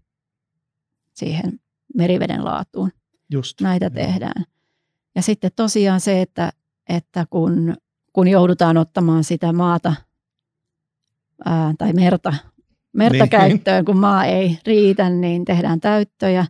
siihen 1.14 1.60
meriveden 1.96 2.46
laatuun. 2.46 2.92
Just, 3.32 3.62
Näitä 3.62 3.86
joo. 3.86 3.94
tehdään. 3.94 4.44
Ja 5.16 5.22
sitten 5.22 5.52
tosiaan 5.56 6.00
se, 6.00 6.22
että, 6.22 6.52
että 6.90 7.26
kun, 7.30 7.76
kun 8.14 8.28
joudutaan 8.28 8.78
ottamaan 8.78 9.24
sitä 9.24 9.54
maata 9.54 9.96
ää, 11.46 11.74
tai 11.78 11.94
merta, 11.94 12.34
merta 12.94 13.24
niin. 13.24 13.30
käyttöön, 13.30 13.86
kun 13.86 13.98
maa 13.98 14.26
ei 14.26 14.60
riitä, 14.66 15.10
niin 15.10 15.46
tehdään 15.46 15.80
täyttöjä. 15.80 16.46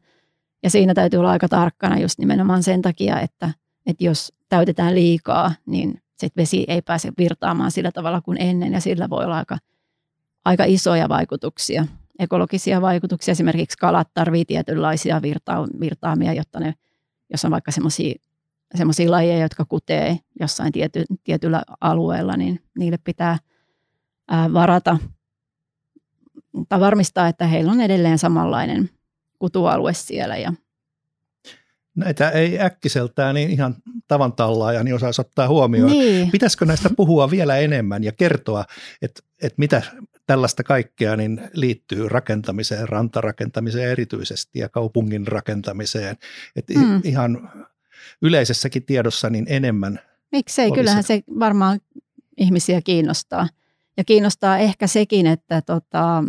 Ja 0.64 0.70
siinä 0.70 0.94
täytyy 0.94 1.20
olla 1.20 1.32
aika 1.32 1.48
tarkkana 1.48 2.00
just 2.00 2.20
nimenomaan 2.20 2.64
sen 2.64 2.82
takia, 2.82 3.20
että, 3.20 3.50
että 3.86 4.04
jos 4.04 4.34
täytetään 4.50 4.96
liikaa, 4.96 5.52
niin 5.66 6.02
sit 6.18 6.38
vesi 6.38 6.66
ei 6.68 6.82
pääse 6.82 7.12
virtaamaan 7.18 7.72
sillä 7.72 7.92
tavalla 7.92 8.22
kuin 8.22 8.42
ennen 8.42 8.74
ja 8.74 8.82
sillä 8.82 9.10
voi 9.10 9.26
olla 9.26 9.38
aika– 9.38 9.58
aika 10.46 10.64
isoja 10.68 11.10
vaikutuksia, 11.10 11.86
ekologisia 12.20 12.82
vaikutuksia. 12.82 13.32
Esimerkiksi 13.32 13.78
kalat 13.78 14.08
tarvitsevat 14.14 14.48
tietynlaisia 14.48 15.22
virta- 15.22 15.80
virtaamia, 15.80 16.34
jotta 16.34 16.60
ne, 16.60 16.74
jos 17.32 17.46
on 17.46 17.52
vaikka 17.52 17.72
semmoisia 17.72 19.12
lajeja, 19.12 19.40
jotka 19.40 19.66
kutee 19.66 20.18
jossain 20.40 20.72
tiety, 20.72 21.06
tietyllä 21.24 21.64
alueella, 21.82 22.38
niin 22.38 22.62
niille 22.78 22.98
pitää 23.04 23.38
ää, 24.28 24.54
varata 24.54 24.98
tai 26.70 26.80
varmistaa, 26.80 27.28
että 27.28 27.48
heillä 27.48 27.72
on 27.72 27.82
edelleen 27.82 28.18
samanlainen 28.18 28.90
kutualue 29.40 29.94
siellä. 29.94 30.38
Ja 30.38 30.54
Näitä 31.96 32.30
ei 32.30 32.62
äkkiseltään 32.62 33.36
niin 33.36 33.50
ihan 33.50 33.76
tavan 34.08 34.34
tallaaja 34.34 34.84
niin 34.84 34.96
osaisi 34.96 35.22
ottaa 35.22 35.48
huomioon. 35.48 35.92
Niin. 35.92 36.32
Pitäisikö 36.32 36.66
näistä 36.66 36.90
puhua 36.98 37.32
vielä 37.32 37.58
enemmän 37.58 38.04
ja 38.04 38.12
kertoa, 38.12 38.66
että, 39.02 39.22
että 39.42 39.56
mitä 39.58 39.82
tällaista 40.26 40.64
kaikkea 40.64 41.16
niin 41.16 41.42
liittyy 41.54 42.10
rakentamiseen, 42.10 42.90
rantarakentamiseen 42.90 43.90
erityisesti 43.90 44.60
ja 44.60 44.70
kaupungin 44.70 45.28
rakentamiseen. 45.28 46.18
Että 46.56 46.74
mm. 46.80 47.02
ihan 47.04 47.52
yleisessäkin 48.22 48.86
tiedossa 48.86 49.30
niin 49.30 49.46
enemmän. 49.50 50.00
Miksei, 50.32 50.66
olisi. 50.66 50.80
kyllähän 50.80 51.04
se 51.04 51.24
varmaan 51.40 51.80
ihmisiä 52.38 52.82
kiinnostaa. 52.82 53.48
Ja 53.98 54.04
kiinnostaa 54.04 54.58
ehkä 54.58 54.88
sekin, 54.88 55.28
että 55.28 55.62
tota, 55.62 56.24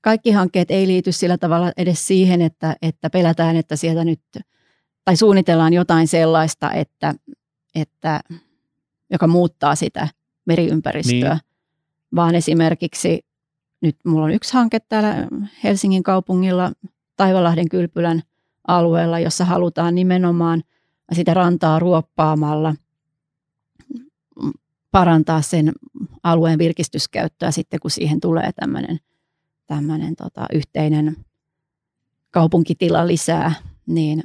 kaikki 0.00 0.30
hankkeet 0.30 0.70
ei 0.70 0.86
liity 0.86 1.12
sillä 1.12 1.38
tavalla 1.38 1.72
edes 1.76 2.06
siihen, 2.06 2.42
että, 2.42 2.76
että 2.82 3.10
pelätään, 3.10 3.56
että 3.56 3.76
sieltä 3.76 4.04
nyt, 4.04 4.20
tai 5.04 5.16
suunnitellaan 5.16 5.72
jotain 5.72 6.08
sellaista, 6.08 6.72
että, 6.72 7.14
että 7.74 8.20
joka 9.10 9.26
muuttaa 9.26 9.74
sitä 9.74 10.08
meriympäristöä, 10.46 11.34
niin. 11.34 11.45
Vaan 12.16 12.34
esimerkiksi 12.34 13.20
nyt 13.80 13.96
mulla 14.04 14.24
on 14.24 14.30
yksi 14.32 14.54
hanke 14.54 14.80
täällä 14.80 15.28
Helsingin 15.64 16.02
kaupungilla 16.02 16.72
Taivalahden 17.16 17.68
kylpylän 17.68 18.22
alueella, 18.68 19.18
jossa 19.18 19.44
halutaan 19.44 19.94
nimenomaan 19.94 20.62
sitä 21.12 21.34
rantaa 21.34 21.78
ruoppaamalla 21.78 22.74
parantaa 24.90 25.42
sen 25.42 25.72
alueen 26.22 26.58
virkistyskäyttöä 26.58 27.50
sitten, 27.50 27.80
kun 27.80 27.90
siihen 27.90 28.20
tulee 28.20 28.50
tämmöinen 28.52 28.98
tämmöinen 29.66 30.16
tota, 30.16 30.46
yhteinen 30.54 31.16
kaupunkitila 32.30 33.06
lisää, 33.06 33.54
niin 33.86 34.22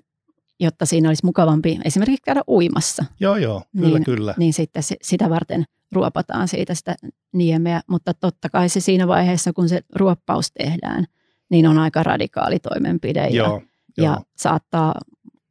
jotta 0.59 0.85
siinä 0.85 1.09
olisi 1.09 1.25
mukavampi 1.25 1.79
esimerkiksi 1.85 2.23
käydä 2.23 2.41
uimassa. 2.47 3.05
Joo, 3.19 3.37
joo, 3.37 3.63
kyllä, 3.71 3.87
niin, 3.87 4.03
kyllä. 4.03 4.33
Niin 4.37 4.53
sitten 4.53 4.83
sitä 5.01 5.29
varten 5.29 5.65
ruopataan 5.91 6.47
siitä 6.47 6.75
sitä 6.75 6.95
niemeä, 7.33 7.81
mutta 7.87 8.13
totta 8.13 8.49
kai 8.49 8.69
se 8.69 8.79
siinä 8.79 9.07
vaiheessa, 9.07 9.53
kun 9.53 9.69
se 9.69 9.81
ruoppaus 9.95 10.51
tehdään, 10.51 11.05
niin 11.49 11.67
on 11.67 11.77
aika 11.77 12.03
radikaali 12.03 12.59
toimenpide 12.59 13.27
joo, 13.27 13.47
ja, 13.47 13.61
joo. 13.97 14.13
ja 14.13 14.21
saattaa 14.37 14.95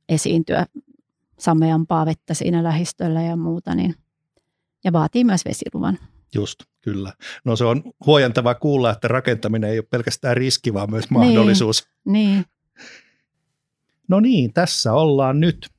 esiintyä 0.09 0.66
sameampaa 1.38 2.07
vettä 2.07 2.35
siinä 2.35 2.62
lähistöllä 2.62 3.22
ja 3.22 3.37
muuta, 3.37 3.74
niin, 3.74 3.94
ja 4.85 4.92
vaatii 4.92 5.24
myös 5.24 5.44
vesiluvan. 5.44 5.98
Just, 6.35 6.62
kyllä. 6.81 7.12
No 7.44 7.57
se 7.57 7.64
on 7.64 7.83
huojentava 8.07 8.55
kuulla, 8.55 8.90
että 8.90 9.09
rakentaminen 9.09 9.70
ei 9.70 9.79
ole 9.79 9.87
pelkästään 9.90 10.37
riski, 10.37 10.74
vaan 10.74 10.90
myös 10.90 11.11
mahdollisuus. 11.11 11.88
Niin. 12.05 12.31
niin. 12.31 12.44
No 14.09 14.20
niin, 14.20 14.53
tässä 14.53 14.92
ollaan 14.92 15.40
nyt. 15.40 15.70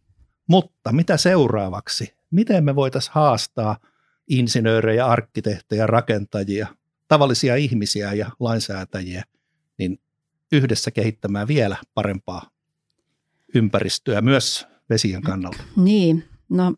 Mutta 0.47 0.91
mitä 0.91 1.17
seuraavaksi? 1.17 2.13
Miten 2.32 2.63
me 2.63 2.76
voitaisiin 2.76 3.13
haastaa 3.13 3.78
insinöörejä, 4.32 5.06
arkkitehtejä, 5.06 5.88
rakentajia, 5.88 6.67
tavallisia 7.08 7.56
ihmisiä 7.56 8.13
ja 8.13 8.32
lainsäätäjiä, 8.39 9.24
niin 9.78 10.00
yhdessä 10.52 10.91
kehittämään 10.91 11.48
vielä 11.48 11.78
parempaa 11.94 12.50
ympäristöä 13.56 14.22
myös 14.22 14.67
vesien 14.89 15.22
kannalta? 15.22 15.63
Niin, 15.76 16.24
no 16.50 16.74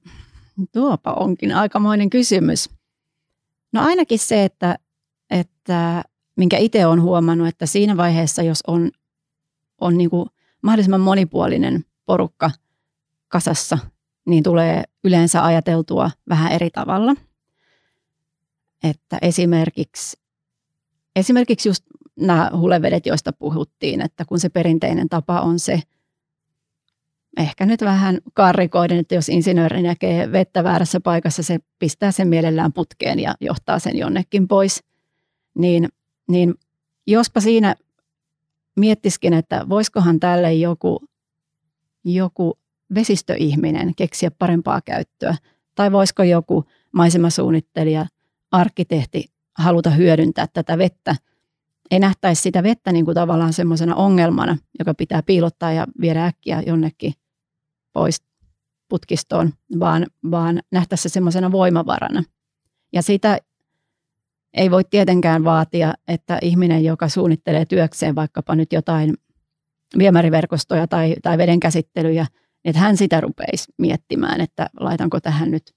tuopa 0.72 1.14
onkin 1.14 1.56
aikamoinen 1.56 2.10
kysymys. 2.10 2.70
No 3.74 3.82
ainakin 3.82 4.20
se, 4.20 4.44
että, 4.44 4.78
että 5.30 6.04
minkä 6.36 6.58
itse 6.58 6.86
olen 6.86 7.02
huomannut, 7.02 7.48
että 7.48 7.66
siinä 7.66 7.98
vaiheessa, 7.98 8.42
jos 8.44 8.64
on, 8.68 8.92
on 9.82 9.98
niin 9.98 10.10
kuin 10.10 10.30
mahdollisimman 10.62 11.02
monipuolinen 11.02 11.86
porukka 12.06 12.52
kasassa, 13.28 13.78
niin 14.26 14.44
tulee 14.44 14.84
yleensä 15.04 15.46
ajateltua 15.46 16.12
vähän 16.30 16.52
eri 16.52 16.70
tavalla. 16.70 17.16
Että 18.84 19.18
esimerkiksi, 19.22 20.18
esimerkiksi 21.16 21.70
just 21.70 21.84
nämä 22.20 22.52
hulevedet, 22.58 23.06
joista 23.06 23.34
puhuttiin, 23.34 24.02
että 24.02 24.26
kun 24.26 24.40
se 24.40 24.50
perinteinen 24.50 25.10
tapa 25.10 25.42
on 25.42 25.60
se, 25.60 25.82
ehkä 27.38 27.66
nyt 27.66 27.82
vähän 27.82 28.18
karrikoiden, 28.34 29.00
että 29.00 29.16
jos 29.16 29.30
insinööri 29.30 29.82
näkee 29.82 30.32
vettä 30.32 30.64
väärässä 30.64 31.00
paikassa, 31.00 31.44
se 31.44 31.60
pistää 31.80 32.12
sen 32.12 32.28
mielellään 32.28 32.74
putkeen 32.74 33.20
ja 33.20 33.36
johtaa 33.42 33.80
sen 33.80 33.98
jonnekin 33.98 34.48
pois. 34.48 34.84
Niin, 35.58 35.90
niin 36.30 36.56
jospa 37.08 37.42
siinä 37.42 37.76
miettiskin, 38.76 39.34
että 39.34 39.70
voisikohan 39.70 40.20
tälle 40.20 40.54
joku, 40.54 41.00
joku 42.06 42.60
vesistöihminen 42.96 43.96
keksiä 43.96 44.32
parempaa 44.32 44.82
käyttöä, 44.82 45.36
tai 45.76 45.92
voisiko 45.92 46.24
joku 46.24 46.66
maisemasuunnittelija, 46.92 48.06
arkkitehti 48.54 49.26
haluta 49.58 49.90
hyödyntää 49.90 50.48
tätä 50.54 50.78
vettä. 50.78 51.16
Ei 51.92 52.00
nähtäisi 52.00 52.42
sitä 52.42 52.64
vettä 52.64 52.92
niin 52.92 53.06
kuin 53.06 53.16
tavallaan 53.16 53.54
semmoisena 53.54 53.96
ongelmana, 53.96 54.58
joka 54.80 54.94
pitää 54.94 55.24
piilottaa 55.24 55.72
ja 55.72 55.88
viedä 56.02 56.26
äkkiä 56.26 56.64
jonnekin 56.68 57.14
pois 57.94 58.24
putkistoon, 58.90 59.54
vaan, 59.80 60.08
vaan 60.32 60.62
nähtäisiin 60.72 61.10
se 61.10 61.14
semmoisena 61.14 61.52
voimavarana. 61.52 62.24
Ja 62.94 63.02
sitä 63.02 63.38
ei 64.54 64.72
voi 64.72 64.84
tietenkään 64.84 65.44
vaatia, 65.44 65.94
että 66.08 66.40
ihminen, 66.42 66.84
joka 66.84 67.10
suunnittelee 67.10 67.66
työkseen 67.66 68.16
vaikkapa 68.16 68.56
nyt 68.56 68.74
jotain 68.74 69.14
viemäriverkostoja 69.98 70.88
tai, 70.88 71.16
tai 71.22 71.38
vedenkäsittelyjä, 71.38 72.26
että 72.66 72.80
hän 72.80 72.98
sitä 72.98 73.22
rupeisi 73.22 73.74
miettimään, 73.78 74.42
että 74.42 74.70
laitanko 74.80 75.20
tähän 75.20 75.52
nyt 75.52 75.76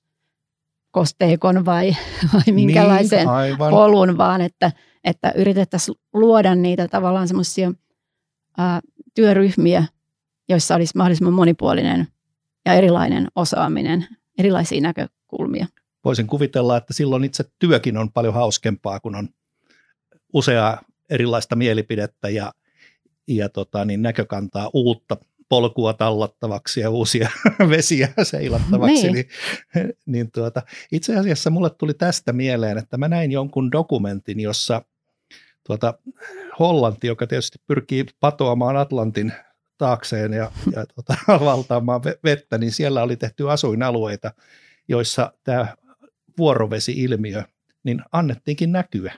kosteikon 0.97 1.65
vai, 1.65 1.97
vai 2.33 2.55
minkälaisen 2.55 3.27
niin, 3.47 3.59
polun, 3.59 4.19
vaan 4.19 4.41
että, 4.41 4.73
että 5.05 5.33
yritettäisiin 5.35 5.99
luoda 6.13 6.55
niitä 6.55 6.89
tavallaan 6.89 7.29
semmoisia 7.29 7.73
työryhmiä, 9.15 9.85
joissa 10.49 10.75
olisi 10.75 10.97
mahdollisimman 10.97 11.33
monipuolinen 11.33 12.09
ja 12.67 12.75
erilainen 12.75 13.29
osaaminen, 13.35 14.07
erilaisia 14.39 14.81
näkökulmia. 14.81 15.67
Voisin 16.05 16.27
kuvitella, 16.27 16.77
että 16.77 16.93
silloin 16.93 17.25
itse 17.25 17.45
työkin 17.59 17.97
on 17.97 18.13
paljon 18.13 18.35
hauskempaa, 18.35 19.01
kun 19.01 19.15
on 19.15 19.29
useaa 20.33 20.83
erilaista 21.11 21.57
mielipidettä 21.57 22.29
ja, 22.29 22.53
ja 23.29 23.49
tota, 23.49 23.85
niin 23.85 24.03
näkökantaa 24.03 24.71
uutta 24.73 25.17
polkua 25.49 25.93
tallattavaksi 25.93 26.81
ja 26.81 26.91
uusia 26.91 27.31
vesiä 27.71 28.09
seilattavaksi. 28.23 29.13
Niin. 29.13 29.29
Niin, 29.75 29.93
niin 30.07 30.31
tuota, 30.31 30.63
itse 30.93 31.17
asiassa 31.17 31.51
mulle 31.51 31.71
tuli 31.71 31.95
tästä 31.95 32.33
mieleen, 32.33 32.79
että 32.79 32.97
mä 32.97 33.09
näin 33.09 33.33
jonkun 33.33 33.73
dokumentin, 33.73 34.41
jossa 34.41 34.83
tuota, 35.67 35.95
Hollanti, 36.59 37.07
joka 37.07 37.27
tietysti 37.27 37.59
pyrkii 37.67 38.07
patoamaan 38.21 38.77
Atlantin 38.77 39.33
taakseen 39.79 40.33
ja, 40.33 40.53
ja 40.73 40.87
tuota, 40.87 41.15
valtaamaan 41.45 42.01
vettä, 42.25 42.59
niin 42.59 42.73
siellä 42.73 43.03
oli 43.03 43.17
tehty 43.17 43.51
asuinalueita, 43.51 44.33
joissa 44.89 45.33
tämä 45.45 45.77
vuorovesi-ilmiö, 46.39 47.43
niin 47.85 48.03
annettiinkin 48.13 48.73
näkyä. 48.73 49.13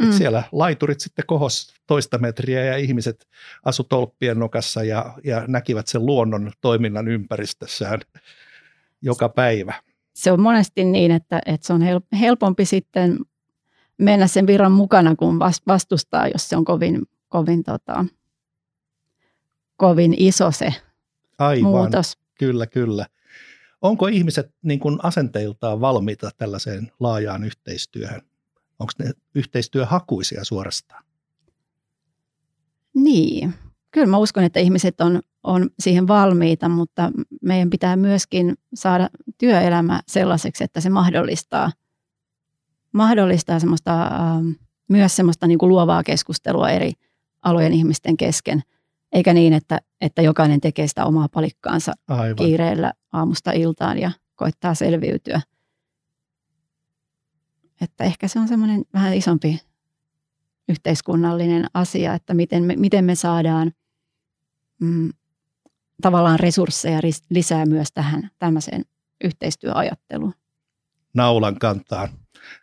Mm. 0.00 0.12
siellä 0.12 0.42
laiturit 0.52 1.00
sitten 1.00 1.24
kohos 1.26 1.74
toista 1.86 2.18
metriä 2.18 2.64
ja 2.64 2.76
ihmiset 2.76 3.26
asu 3.64 3.84
tolppien 3.84 4.38
nokassa 4.38 4.84
ja, 4.84 5.14
ja 5.24 5.44
näkivät 5.46 5.88
sen 5.88 6.06
luonnon 6.06 6.52
toiminnan 6.60 7.08
ympäristössään 7.08 8.00
joka 9.02 9.28
päivä. 9.28 9.74
Se 10.14 10.32
on 10.32 10.40
monesti 10.40 10.84
niin, 10.84 11.10
että, 11.10 11.40
että 11.46 11.66
se 11.66 11.72
on 11.72 11.82
helpompi 12.20 12.64
sitten 12.64 13.18
mennä 13.98 14.26
sen 14.26 14.46
virran 14.46 14.72
mukana, 14.72 15.16
kuin 15.16 15.38
vastustaa, 15.66 16.28
jos 16.28 16.48
se 16.48 16.56
on 16.56 16.64
kovin, 16.64 17.02
kovin 17.28 17.64
tota, 17.64 18.04
kovin 19.76 20.14
iso 20.18 20.50
se 20.50 20.74
Aivan, 21.38 21.70
muutos. 21.70 22.18
Kyllä, 22.38 22.66
kyllä. 22.66 23.06
Onko 23.82 24.06
ihmiset 24.06 24.54
niin 24.62 24.80
kuin 24.80 24.98
asenteiltaan 25.02 25.80
valmiita 25.80 26.30
tällaiseen 26.36 26.92
laajaan 27.00 27.44
yhteistyöhön? 27.44 28.22
Onko 28.78 28.92
ne 28.98 29.12
yhteistyöhakuisia 29.34 30.44
suorastaan? 30.44 31.04
Niin, 32.94 33.54
kyllä 33.90 34.06
mä 34.06 34.18
uskon, 34.18 34.44
että 34.44 34.60
ihmiset 34.60 35.00
on, 35.00 35.20
on 35.42 35.70
siihen 35.78 36.08
valmiita, 36.08 36.68
mutta 36.68 37.10
meidän 37.42 37.70
pitää 37.70 37.96
myöskin 37.96 38.54
saada 38.74 39.10
työelämä 39.38 40.00
sellaiseksi, 40.08 40.64
että 40.64 40.80
se 40.80 40.90
mahdollistaa, 40.90 41.72
mahdollistaa 42.92 43.58
semmoista, 43.58 44.02
äh, 44.02 44.56
myös 44.88 45.16
semmoista 45.16 45.46
niin 45.46 45.58
kuin 45.58 45.68
luovaa 45.68 46.02
keskustelua 46.02 46.70
eri 46.70 46.92
alojen 47.42 47.72
ihmisten 47.72 48.16
kesken– 48.16 48.62
eikä 49.12 49.34
niin, 49.34 49.52
että, 49.52 49.80
että 50.00 50.22
jokainen 50.22 50.60
tekee 50.60 50.86
sitä 50.86 51.04
omaa 51.04 51.28
palikkaansa 51.28 51.92
Aivan. 52.08 52.36
kiireellä 52.36 52.92
aamusta 53.12 53.52
iltaan 53.52 53.98
ja 53.98 54.10
koittaa 54.34 54.74
selviytyä. 54.74 55.40
Että 57.80 58.04
ehkä 58.04 58.28
se 58.28 58.38
on 58.38 58.48
semmoinen 58.48 58.84
vähän 58.92 59.14
isompi 59.14 59.60
yhteiskunnallinen 60.68 61.66
asia, 61.74 62.14
että 62.14 62.34
miten 62.34 62.64
me, 62.64 62.76
miten 62.76 63.04
me 63.04 63.14
saadaan 63.14 63.72
mm, 64.80 65.12
tavallaan 66.02 66.40
resursseja 66.40 67.00
lisää 67.30 67.66
myös 67.66 67.88
tähän 67.92 68.30
tämmöiseen 68.38 68.84
yhteistyöajatteluun. 69.24 70.34
Naulan 71.14 71.58
kantaan. 71.58 72.08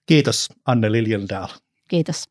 Kiitos 0.05 0.49
Anne 0.65 0.91
Liljendahl. 0.91 1.53
Kiitos. 1.87 2.29